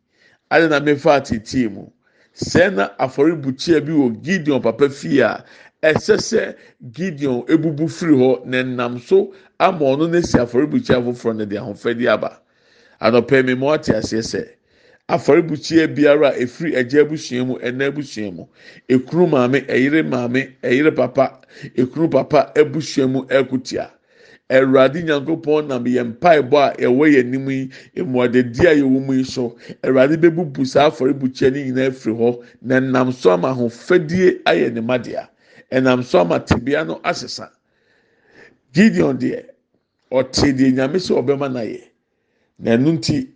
Ade 0.50 0.68
na 0.70 0.80
mefa 0.80 1.20
ateetee 1.20 1.70
mu. 1.70 1.86
Sɛ 2.34 2.74
na 2.74 2.88
afɔrebukyia 2.98 3.84
bi 3.84 3.92
wɔ 3.92 4.22
Gideon 4.22 4.60
papa 4.62 4.88
fie 4.88 5.20
a 5.20 5.44
ɛsɛ 5.82 6.16
sɛ 6.20 6.54
Gideon 6.92 7.44
ebubu 7.48 7.88
firi 7.88 8.14
hɔ 8.14 8.44
na 8.44 8.62
nam 8.62 8.98
so 8.98 9.32
ama 9.58 9.78
ɔno 9.80 10.08
n'esi 10.10 10.36
afɔrebukyia 10.38 11.00
foforɔ 11.02 11.36
no 11.36 11.44
de 11.46 11.56
ahofɛde 11.56 12.06
aba. 12.06 12.38
Anɔpɛ 13.00 13.44
mi 13.46 13.54
mo 13.54 13.72
ate 13.72 13.88
aseɛ 13.94 14.20
sɛ 14.20 14.44
afɔrebukyia 15.08 15.88
biara 15.94 16.32
efiri 16.36 16.76
agya 16.76 17.00
abusua 17.04 17.46
mu 17.46 17.54
ɛna 17.58 17.88
abusua 17.88 18.30
mu 18.34 18.46
ekunu 18.90 19.26
maame 19.30 19.60
ɛyere 19.66 20.02
maame 20.06 20.52
ɛyere 20.62 20.94
papa 20.94 21.40
ekunu 21.74 22.10
papa 22.10 22.52
abusua 22.54 23.08
mu 23.10 23.22
ɛkutia. 23.24 23.88
Awurade 24.50 25.02
nyankopɔn 25.02 25.66
nam 25.68 25.84
yɛn 25.84 26.12
mpaebɔ 26.18 26.58
a 26.58 26.74
ɛwɔ 26.76 27.08
yɛn 27.08 27.26
anim 27.26 27.48
yi 27.50 27.70
mmuadadi 27.96 28.66
a 28.66 28.74
yɛwɔ 28.76 29.06
mu 29.06 29.12
yi 29.14 29.24
so 29.24 29.56
awurade 29.82 30.16
bɛbubu 30.20 30.66
saa 30.66 30.90
afɔrebukyia 30.90 31.50
no 31.52 31.58
nyinaa 31.58 31.90
firi 31.94 32.14
hɔ 32.16 32.42
na 32.60 32.80
nam 32.80 33.12
so 33.12 33.30
ama 33.30 33.48
ahofadie 33.48 34.42
ayɛ 34.44 34.74
ne 34.74 34.80
ma 34.82 34.98
dea 34.98 35.26
ɛnam 35.70 36.02
so 36.04 36.20
ama 36.20 36.40
tibea 36.40 36.84
no 36.86 37.00
asesa. 37.02 37.50
Gideon 38.72 39.16
deɛ 39.18 39.44
ɔte 40.10 40.52
deɛ 40.56 40.72
nyame 40.74 40.98
sɛ 40.98 41.14
ɔbɛma 41.22 41.52
no 41.52 41.60
ayɛ. 41.60 41.80
Na 42.58 42.76
ɛno 42.76 42.92
nti 42.98 43.28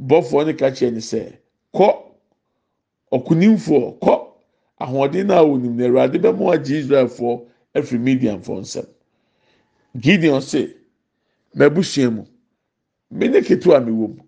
bɔfoɔ 0.00 0.46
no 0.46 0.52
ka 0.54 0.70
kyerɛ 0.70 0.92
no 0.92 0.98
sɛ 1.00 1.32
kɔ 1.74 2.12
ɔkunimfoɔ 3.12 3.98
kɔ 4.00 4.26
ahoɔden 4.80 5.26
no 5.26 5.34
a 5.34 5.44
wɔnim 5.46 5.74
na 5.76 5.84
awurade 5.86 6.18
bɛma 6.20 6.54
agye 6.54 6.78
israelfoɔ 6.82 7.46
afiri 7.74 7.98
midianfoɔ 8.00 8.60
nsam. 8.60 8.86
Gideon 9.98 10.40
sɛ 10.40 10.72
m'abusua 11.54 12.10
mu 12.12 12.24
me 13.10 13.28
ne 13.28 13.40
ketewa 13.40 13.80
mi 13.84 13.92
wɔ 13.92 14.08
mu. 14.16 14.22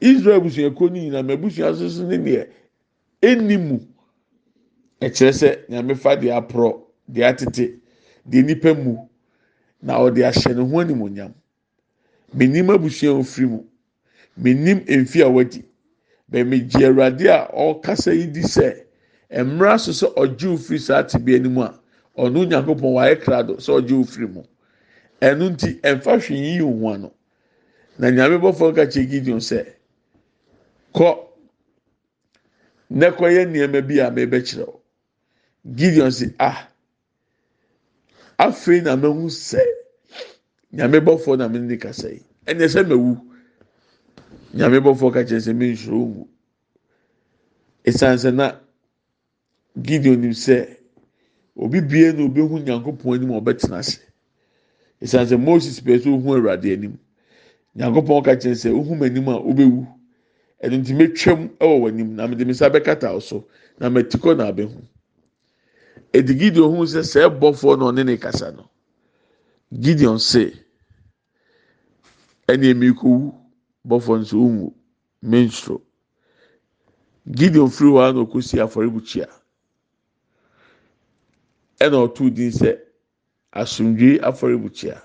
Israel 0.00 0.40
abusuakuo 0.40 0.90
no 0.90 0.96
nyinaa 0.98 1.22
m'abusua 1.22 1.74
soso 1.74 2.04
ne 2.06 2.16
neɛ 2.18 2.48
ɛnni 3.22 3.56
mu. 3.58 3.80
Ɛkyerɛ 5.00 5.32
sɛ 5.32 5.48
nyame 5.68 5.94
fa 5.94 6.16
deɛ 6.16 6.32
aporɔ 6.36 6.80
deɛ 7.08 7.24
atete 7.28 7.80
deɛ 8.28 8.44
nipa 8.44 8.74
mu 8.74 9.08
na 9.82 9.98
ɔde 9.98 10.22
ahyɛ 10.24 10.54
ne 10.54 10.62
ho 10.62 10.80
animonyam. 10.80 11.32
Menim 12.34 12.70
abusua 12.70 13.12
ofiri 13.18 13.46
mu. 13.48 13.64
Menim 14.40 14.80
mfi 14.88 15.22
a 15.22 15.28
wadi 15.28 15.64
bɛmi 16.30 16.68
gye 16.68 16.86
awurade 16.86 17.26
a 17.28 17.48
ɔkasa 17.54 18.12
yi 18.14 18.26
di 18.26 18.40
sɛ 18.42 18.84
mmerɛ 19.30 19.78
so 19.80 19.92
sɛ 19.92 20.14
ɔgye 20.14 20.54
ofiri 20.54 20.78
saa 20.80 21.02
tibia 21.02 21.38
no 21.40 21.50
mu 21.50 21.62
a 21.62 21.80
ɔno 22.18 22.46
nyankopɔn 22.48 22.92
wayɛ 22.94 23.20
krado 23.22 23.56
sɛ 23.56 23.80
ɔgye 23.80 24.00
ofiri 24.02 24.26
mu. 24.32 24.42
Ɛno 25.20 25.50
nti 25.50 25.80
ɛmfa 25.80 26.18
hwee 26.20 26.36
yi 26.36 26.58
ho 26.58 26.88
ano. 26.88 27.12
Na 27.98 28.08
nyame 28.10 28.38
bɔfoɔ 28.40 28.74
ka 28.74 28.82
kyerɛ 28.86 29.08
gideon 29.10 29.40
sɛ 29.40 29.64
kɔ 30.94 31.18
na 32.90 33.10
kɔyɛ 33.10 33.46
nneɛma 33.46 33.86
bi 33.86 33.98
a 34.00 34.10
mebɛkyerɛ 34.10 34.66
wo. 34.66 34.80
Gideon 35.74 36.10
sɛ 36.10 36.34
ah 36.38 36.68
afei 38.38 38.80
na 38.82 38.96
mehu 38.96 39.28
sɛ 39.30 39.62
nyame 40.72 41.00
bɔfoɔ 41.00 41.38
na 41.38 41.48
mene 41.48 41.76
kasa 41.78 42.08
yi 42.10 42.22
ɛnɛ 42.46 42.68
sɛ 42.68 42.86
mewu 42.86 43.16
nyame 44.54 44.78
bɔfoɔ 44.80 45.12
ka 45.12 45.20
kyerɛ 45.24 45.40
sɛ 45.40 45.52
mensuro 45.54 45.98
wu. 45.98 46.28
Ɛsiane 47.86 48.18
sɛ 48.18 48.34
na 48.34 48.60
gideon 49.82 50.20
nim 50.20 50.32
sɛ 50.32 50.76
obi 51.56 51.80
bie 51.80 52.12
na 52.12 52.24
obi 52.24 52.40
hu 52.40 52.58
nyankopɔn 52.58 53.14
anim 53.14 53.30
ɔbɛtena 53.30 53.78
ase. 53.78 54.00
Ɛsiane 55.02 55.26
sɛ 55.26 55.36
moses 55.40 55.80
pɛ 55.80 55.98
sɛ 56.00 56.08
ohu 56.08 56.34
awurade 56.34 56.72
anim. 56.72 56.98
Nyankopɔn 57.76 58.24
ka 58.24 58.32
kyerɛ 58.36 58.54
sɛ 58.54 58.70
ohun 58.72 59.02
anim 59.02 59.28
a 59.28 59.38
wobɛwu 59.40 59.86
ɛno 60.62 60.76
nti 60.80 60.94
metwam 60.94 61.48
ɛwɔ 61.60 61.80
w'anim 61.80 62.14
na 62.14 62.26
mede 62.26 62.44
me 62.46 62.52
nsa 62.52 62.70
bɛkata 62.70 63.20
so 63.22 63.44
na 63.78 63.88
mati 63.90 64.16
kɔ 64.18 64.36
na 64.36 64.50
abɛhu 64.52 64.82
edi 66.16 66.34
gideon 66.40 66.70
hu 66.76 66.82
sɛ 66.92 67.00
sɛ 67.12 67.20
ɛbɔfoɔ 67.28 67.72
na 67.78 67.84
ɔne 67.90 68.02
ne 68.04 68.16
kasa 68.16 68.50
no 68.52 68.64
gideon 69.82 70.18
se 70.18 70.42
ɛne 72.48 72.66
emi 72.72 72.88
kowu 72.98 73.34
bɔfoɔ 73.88 74.14
nso 74.20 74.36
ohun 74.38 74.74
mensoro 75.22 75.82
gideon 77.36 77.70
firi 77.70 77.90
hɔ 77.90 78.00
a 78.08 78.12
na 78.12 78.20
okosi 78.24 78.56
afɔrebukyia 78.64 79.26
ɛna 81.80 81.96
ɔtoo 82.06 82.30
din 82.34 82.50
sɛ 82.50 82.70
asomdwe 83.52 84.18
afɔrebukyia 84.20 84.96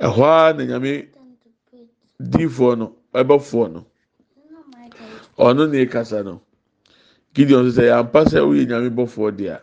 ɛhɔ 0.00 0.22
ara 0.24 0.52
na 0.56 0.64
nyame 0.64 1.08
diifoɔ 2.20 2.78
no 2.78 2.96
ɛbɛfoɔ 3.12 3.72
no 3.72 3.86
ɔno 5.38 5.66
na 5.70 5.76
ekasa 5.84 6.22
no 6.24 6.40
gideon 7.36 7.68
sɛ 7.70 7.84
yampa 7.92 8.24
sɛ 8.24 8.40
woyɛ 8.40 8.64
nyame 8.68 8.88
bɔfoɔ 8.96 9.28
deɛ 9.36 9.60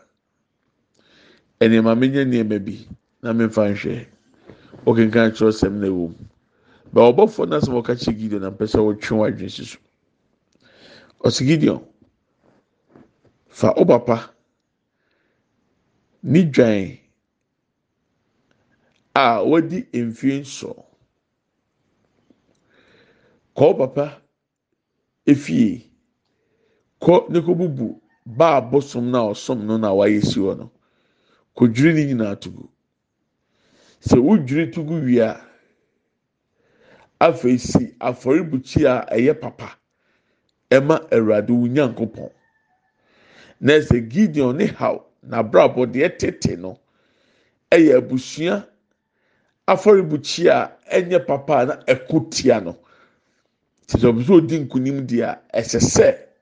ɛnìyɛma 1.60 1.92
menyɛ 1.98 2.22
nneɛma 2.26 2.58
bi 2.66 2.76
na 3.24 3.34
memfa 3.34 3.66
nhwɛ. 3.74 4.06
Ɔkenkan 4.86 5.34
kyerɛ 5.34 5.52
sɛm 5.52 5.74
na 5.82 5.88
ɛwɔ 5.90 6.06
mu 6.14 6.16
bɛ 6.94 7.00
ɔbɔfoɔ 7.10 7.50
no 7.50 7.58
asɛm 7.58 7.74
ɔka 7.82 7.94
kyerɛ 7.98 8.18
gideon 8.20 8.42
na 8.42 8.50
mpɛ 8.52 8.66
sɛ 8.70 8.78
ɔtwe 8.78 9.18
wadwene 9.18 9.50
si 9.50 9.66
so. 9.66 9.78
Ɔsi 11.26 11.42
gideon 11.48 11.82
fa 13.50 13.74
ɔbapa 13.74 14.30
ne 16.22 16.44
dwan 16.46 17.00
a 19.16 19.44
wadi 19.44 19.82
mfie 19.94 20.42
nson 20.42 20.78
kɔɔ 23.56 23.78
papa 23.78 24.22
efie 25.26 25.90
kɔ 27.04 27.30
ne 27.30 27.42
ko 27.42 27.54
bubu 27.56 28.02
baa 28.26 28.62
bosom 28.62 29.12
na 29.12 29.20
ɔsom 29.32 29.66
no 29.66 29.78
na 29.78 29.90
wayɛ 29.92 30.22
si 30.24 30.40
hɔ 30.40 30.58
no 30.58 30.72
kodwiri 31.56 31.94
ne 31.94 32.06
nyinaa 32.06 32.40
to 32.40 32.50
gu. 32.50 32.70
Sɛ 34.08 34.18
wodwiri 34.20 34.72
to 34.74 34.84
gu 34.84 34.96
wie 35.04 35.20
a 35.20 35.42
afei 37.20 37.58
si 37.60 37.94
afɔrebukyia 38.00 39.04
a 39.12 39.16
ɛyɛ 39.18 39.40
papa 39.42 39.78
ɛma 40.72 41.08
awurade 41.12 41.50
wo 41.52 41.68
nyankopɔn. 41.68 42.32
Na 43.60 43.74
sɛ 43.80 44.10
gideon 44.10 44.58
ne 44.58 44.68
haw 44.68 45.04
n'abrabɔ 45.28 45.86
deɛ 45.92 46.18
tete 46.18 46.56
no 46.58 46.80
ɛyɛ 47.70 47.98
abusua 48.00 48.66
afɔrebukyia 49.68 50.54
a 50.88 51.02
ɛnyɛ 51.02 51.26
papa 51.28 51.66
na 51.66 51.76
ɛko 51.86 52.32
tia 52.32 52.62
no. 52.62 52.78
Sɛ 53.88 54.08
ɔbɛ 54.12 54.24
sɛ 54.24 54.32
odi 54.34 54.60
nkunim 54.60 55.06
deɛ 55.06 55.38
ɛsɛ 55.54 55.80
sɛ 55.82 56.33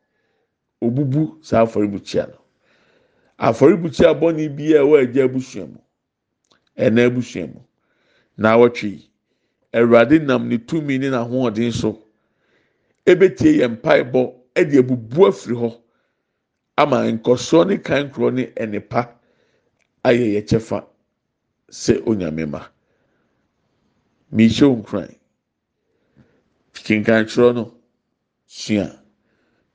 obubu 0.82 1.38
saa 1.42 1.64
afɔrebukyia 1.66 2.28
no. 2.30 2.38
Afɔrebukyia 3.40 4.10
bɔnne 4.20 4.56
bi 4.56 4.74
a 4.76 4.82
ɛwɔ 4.82 4.96
agya 5.04 5.24
abusua 5.26 5.66
mu. 5.68 5.80
Ɛna 6.78 7.06
abusua 7.08 7.48
mu. 7.54 7.60
Na 8.38 8.56
awɔtwe 8.56 9.02
awurade 9.74 10.20
nam 10.26 10.48
ne 10.50 10.58
tumi 10.58 10.98
ne 11.00 11.10
n'ahoɔden 11.10 11.72
so. 11.74 12.04
Ebetie 13.06 13.60
yɛn 13.60 13.78
mpaebɔ 13.78 14.34
ɛde 14.56 14.80
abubu 14.80 15.28
afiri 15.28 15.56
hɔ 15.56 15.78
ama 16.78 16.98
nkɔsoɔ 17.12 17.68
ne 17.68 17.78
kankorɔ 17.78 18.34
ne 18.34 18.46
ɛnipa 18.56 19.10
ayɛ 20.04 20.26
yɛ 20.36 20.42
kyɛfa 20.48 20.86
sɛ 21.70 22.02
onyame 22.06 22.46
ma. 22.50 22.68
Miihyɛ 24.34 24.68
nkran 24.84 25.16
kenkankyerɛ 26.74 27.54
no. 27.56 27.74
Sua. 28.48 29.01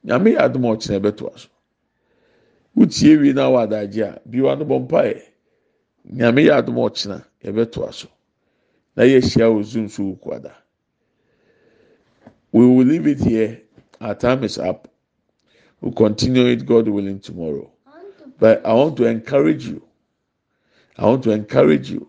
nyame 0.07 0.33
yɛ 0.35 0.39
adom 0.41 0.65
a 0.65 0.69
ɔkyena 0.77 1.01
ɛbɛtoa 1.01 1.39
so. 1.39 1.49
Wotie 2.77 3.21
wie 3.21 3.33
no 3.33 3.55
a 3.57 3.67
wɔadagye 3.67 4.03
a 4.17 4.21
biwa 4.29 4.59
no 4.59 4.65
bɔ 4.65 4.89
mpaeɛ 4.89 5.23
nyame 6.13 6.45
yɛ 6.47 6.59
adom 6.63 6.77
a 6.79 6.81
ɔkyena 6.91 7.25
ɛbɛtoa 7.45 7.93
so. 7.93 8.09
Na 8.97 9.03
yɛahyia 9.05 9.51
wɔ 9.53 9.63
zoom 9.65 9.89
so 9.89 10.03
wɔ 10.03 10.21
kuada 10.21 10.53
we 12.57 12.67
will 12.67 12.87
leave 12.87 13.07
it 13.07 13.21
here. 13.21 13.61
Our 14.01 14.15
time 14.15 14.43
is 14.43 14.57
up. 14.57 14.89
We'll 15.83 15.93
continue 15.93 16.47
it 16.47 16.65
god 16.65 16.89
willing 16.89 17.21
tomorrow. 17.21 17.71
But 18.39 18.65
i 18.65 18.73
want 18.73 18.97
to 18.97 19.05
encourage 19.05 19.67
you. 19.67 19.83
I 20.97 21.05
want 21.05 21.23
to 21.25 21.33
encourage 21.33 21.91
you. 21.91 22.09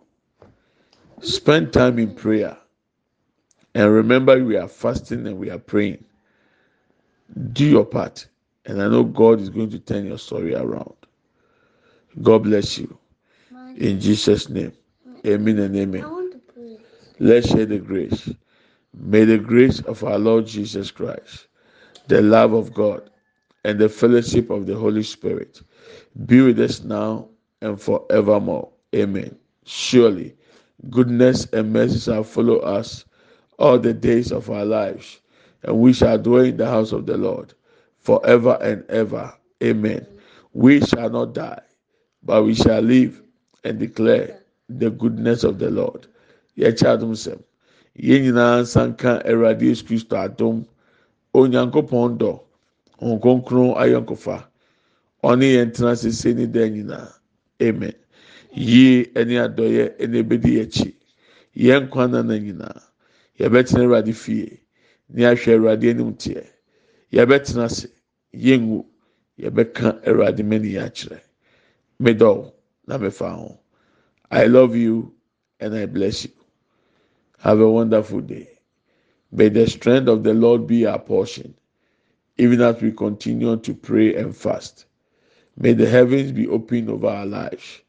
Spend 1.20 1.74
time 1.74 2.00
in 2.00 2.16
prayer. 2.16 2.58
And 3.76 3.92
remember 3.92 4.42
we 4.42 4.56
are 4.56 4.70
fasting 4.70 5.28
and 5.28 5.38
we 5.38 5.50
are 5.50 5.60
praying. 5.60 6.06
Do 7.54 7.66
your 7.66 7.86
part 7.86 8.28
and 8.66 8.82
i 8.82 8.88
know 8.88 9.04
god 9.04 9.40
is 9.40 9.50
going 9.50 9.70
to 9.70 9.80
turn 9.80 10.06
your 10.06 10.18
story 10.18 10.56
around 10.56 10.96
god 12.22 12.44
bless 12.44 12.78
you 12.78 12.98
in 13.78 14.00
jesus 14.00 14.50
name 14.50 14.72
amen 15.26 15.60
and 15.60 15.76
amen 15.76 16.04
I 16.04 16.08
want 16.08 16.32
to 16.34 16.40
pray. 16.54 16.78
Let's 17.20 17.50
share 17.50 17.66
the 17.66 17.80
grace. 17.80 18.30
May 18.94 19.26
the 19.26 19.38
grace 19.38 19.80
of 19.82 20.04
our 20.04 20.18
Lord 20.20 20.46
Jesus 20.48 20.92
Christ, 20.92 21.48
the 22.08 22.22
love 22.22 22.54
of 22.54 22.74
God, 22.74 23.10
and 23.64 23.80
the 23.80 23.90
fellowship 23.90 24.50
of 24.50 24.66
the 24.66 24.76
Holy 24.76 25.04
Spirit 25.04 25.62
be 26.26 26.42
with 26.42 26.60
us 26.60 26.84
now 26.84 27.28
and 27.62 27.80
forevermore. 27.82 28.70
Amen. 28.96 29.36
Surely, 29.66 30.36
goodness 30.90 31.46
and 31.54 31.74
mercy 31.74 32.00
shall 32.00 32.24
follow 32.24 32.58
us 32.60 33.06
all 33.60 33.78
the 33.80 33.94
days 33.94 34.32
of 34.32 34.50
our 34.50 34.66
lives, 34.66 35.20
and 35.64 35.78
we 35.80 35.94
shall 35.94 36.18
dwell 36.18 36.44
in 36.44 36.58
the 36.58 36.66
house 36.68 36.92
of 36.92 37.06
the 37.06 37.18
Lord 37.18 37.54
forever 38.00 38.58
and 38.62 38.84
ever. 38.90 39.34
Amen. 39.64 40.06
We 40.54 40.82
shall 40.82 41.10
not 41.10 41.34
die, 41.34 41.62
but 42.24 42.44
we 42.44 42.54
shall 42.56 42.82
live 42.82 43.22
and 43.64 43.80
declare 43.80 44.40
the 44.70 44.90
goodness 44.90 45.44
of 45.44 45.60
the 45.60 45.70
Lord. 45.72 46.08
yɛkyɛ 46.58 46.88
adom 46.98 47.14
sɛm. 47.14 47.40
Yɛn 47.98 48.22
nyinaa 48.24 48.62
nsanka 48.62 49.22
awurade 49.26 49.62
yesu 49.66 49.84
kristo 49.86 50.16
adom. 50.18 50.66
Onyankopɔn 51.34 52.18
dɔ 52.18 52.40
nkonkron 53.02 53.76
ayɔnkofa 53.78 54.44
ɔne 55.24 55.46
yɛn 55.56 55.74
tena 55.74 55.96
sese 55.96 56.34
ne 56.36 56.46
dan 56.48 56.74
nyinaa. 56.74 57.14
Amen. 57.62 57.94
Yie 58.54 59.06
ɛne 59.14 59.36
adɔyɛ 59.46 59.98
ɛna 60.00 60.18
ebedi 60.24 60.52
yɛkyi 60.58 60.94
yɛn 61.56 61.90
kwan 61.90 62.12
nana 62.12 62.40
nyinaa. 62.40 62.82
Yɛbɛtena 63.40 63.84
awurade 63.86 64.14
fie 64.16 64.60
ne 65.10 65.24
ahwɛ 65.26 65.54
awurade 65.56 65.90
anim 65.90 66.14
teɛ 66.16 66.44
yɛbɛtena 67.12 67.64
ase 67.66 67.88
yɛngu 68.34 68.86
yɛbɛka 69.40 70.04
awurade 70.08 70.44
mani 70.46 70.74
akyerɛ 70.78 71.20
na 72.88 72.98
mefa 72.98 73.30
ho 73.36 73.60
i 74.32 74.46
love 74.46 74.76
you 74.76 75.14
and 75.60 75.74
i 75.76 75.86
bless 75.86 76.26
you. 76.26 76.32
Have 77.40 77.60
a 77.60 77.70
wonderful 77.70 78.22
day. 78.22 78.50
May 79.32 79.50
the 79.50 79.68
strength 79.68 80.08
of 80.08 80.24
the 80.24 80.34
Lord 80.34 80.66
be 80.68 80.86
our 80.86 81.00
portion, 81.00 81.54
even 82.38 82.62
as 82.62 82.82
we 82.82 82.92
continue 82.92 83.58
to 83.58 83.74
pray 83.74 84.16
and 84.16 84.36
fast. 84.36 84.86
May 85.58 85.74
the 85.74 85.88
heavens 85.88 86.32
be 86.32 86.48
open 86.48 86.90
over 86.90 87.08
our 87.08 87.26
lives. 87.26 87.82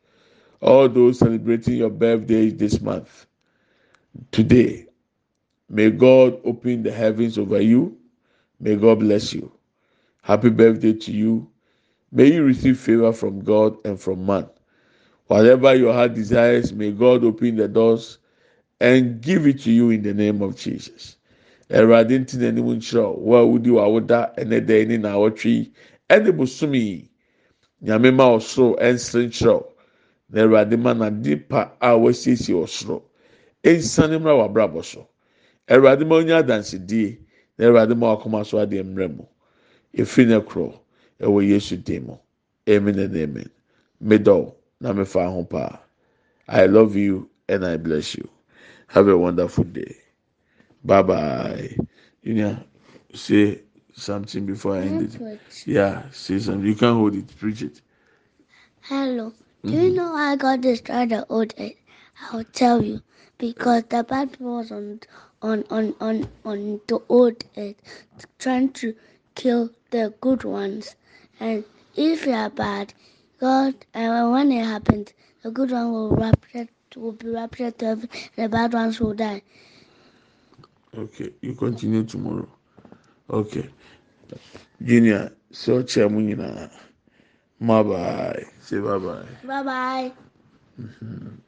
All 0.60 0.88
those 0.88 1.20
celebrating 1.20 1.74
your 1.76 1.90
birthdays 1.90 2.56
this 2.56 2.80
month, 2.80 3.26
today, 4.32 4.87
may 5.68 5.90
God 5.90 6.38
open 6.44 6.82
the 6.82 6.92
heavens 6.92 7.38
over 7.38 7.60
you. 7.60 7.96
May 8.60 8.76
God 8.76 9.00
bless 9.00 9.32
you. 9.32 9.50
Happy 10.22 10.50
birthday 10.50 10.92
to 10.94 11.12
you. 11.12 11.48
May 12.12 12.32
you 12.32 12.42
receive 12.44 12.78
favor 12.78 13.12
from 13.12 13.40
God 13.44 13.76
and 13.84 14.00
from 14.00 14.24
man. 14.26 14.48
Whatever 15.26 15.74
your 15.74 15.92
heart 15.92 16.14
desires, 16.14 16.72
may 16.72 16.90
God 16.90 17.22
open 17.24 17.56
the 17.56 17.68
doors 17.68 18.18
and 18.80 19.20
give 19.20 19.46
it 19.46 19.60
to 19.62 19.70
you 19.70 19.90
in 19.90 20.02
the 20.02 20.14
name 20.14 20.40
of 20.42 20.56
Jesus. 20.56 21.16
Ma 21.70 21.76
ɔsoro 28.34 28.76
ɛnsere 28.80 29.26
nkyerɛw 29.28 29.62
na 30.30 30.42
awurade 30.42 30.76
ma 30.78 30.92
n'ade 30.94 31.48
pa 31.48 31.70
a 31.80 31.96
wasiesie 31.96 32.54
ɔsoro 32.54 33.02
ɛnsane 33.64 34.18
mmra 34.18 34.34
w'abrabɔ 34.38 34.84
so 34.84 35.06
awurade 35.68 36.04
ma 36.06 36.16
onye 36.16 36.34
adansidie 36.34 37.18
na 37.58 37.66
awurade 37.66 37.94
ma 37.94 38.14
wakoma 38.16 38.44
so 38.44 38.58
adeɛ 38.58 38.82
mmerɛ 38.84 39.16
mu 39.16 39.24
efiri 39.92 40.26
ne 40.28 40.40
korɔ 40.40 40.78
ɛwɔ 41.20 41.48
yesu 41.48 41.76
dim 41.76 42.06
mu 42.06 42.16
amen 42.68 42.98
and 42.98 43.16
amen. 43.16 43.50
Middle 44.00 44.56
na 44.80 44.92
mefa 44.92 45.30
ho 45.32 45.44
paa 45.44 45.78
i 46.48 46.66
love 46.66 46.96
you 46.96 47.28
and 47.48 47.64
i 47.64 47.76
bless 47.76 48.14
you. 48.14 48.28
Have 48.88 49.08
a 49.08 49.16
wonderful 49.18 49.64
day. 49.64 49.96
Bye 50.84 51.02
bye 51.02 51.76
junior 52.24 52.62
say 53.14 53.60
something 53.94 54.46
before 54.46 54.76
i 54.76 54.80
end 54.82 55.14
it. 55.14 55.40
yeah 55.66 56.02
say 56.12 56.38
something. 56.38 56.66
You 56.66 56.74
can 56.74 56.94
hold 56.94 57.14
it. 57.14 57.36
Preach 57.38 57.62
it. 57.62 57.80
Hello. 58.82 59.32
Do 59.64 59.72
you 59.72 59.78
mm-hmm. 59.78 59.96
know 59.96 60.16
how 60.16 60.36
God 60.36 60.60
destroyed 60.62 61.10
the 61.10 61.26
old 61.28 61.52
earth? 61.58 61.72
I'll 62.30 62.44
tell 62.44 62.82
you. 62.82 63.02
Because 63.38 63.84
the 63.84 64.02
bad 64.02 64.32
people 64.32 64.56
was 64.56 64.72
on 64.72 65.00
on 65.42 65.64
on 65.70 65.94
on 66.00 66.28
on 66.44 66.80
the 66.86 67.00
old 67.08 67.44
earth 67.56 67.76
trying 68.38 68.72
to 68.72 68.94
kill 69.34 69.70
the 69.90 70.14
good 70.20 70.44
ones. 70.44 70.96
And 71.40 71.64
if 71.96 72.26
you 72.26 72.32
are 72.32 72.50
bad, 72.50 72.94
God 73.40 73.74
and 73.94 74.32
when 74.32 74.52
it 74.52 74.64
happens, 74.64 75.12
the 75.42 75.50
good 75.50 75.70
one 75.70 75.92
will 75.92 76.10
rapture 76.10 76.68
will 76.96 77.12
be 77.12 77.28
raptured 77.30 77.78
to 77.78 77.86
heaven, 77.86 78.08
and 78.36 78.44
the 78.44 78.48
bad 78.48 78.72
ones 78.74 79.00
will 79.00 79.14
die. 79.14 79.42
Okay, 80.96 81.30
you 81.42 81.54
continue 81.54 82.04
tomorrow. 82.04 82.48
Okay. 83.30 83.68
Junior, 84.82 85.32
so 85.50 85.82
chair 85.82 86.08
mu 86.08 86.20
nyinaa. 86.20 86.70
Bye 87.60 87.82
bye. 87.82 88.44
Say 88.60 88.78
bye 88.80 88.98
bye. 88.98 89.26
Bye 89.44 89.62
bye. 89.62 90.12
Mm-hmm. 90.80 91.47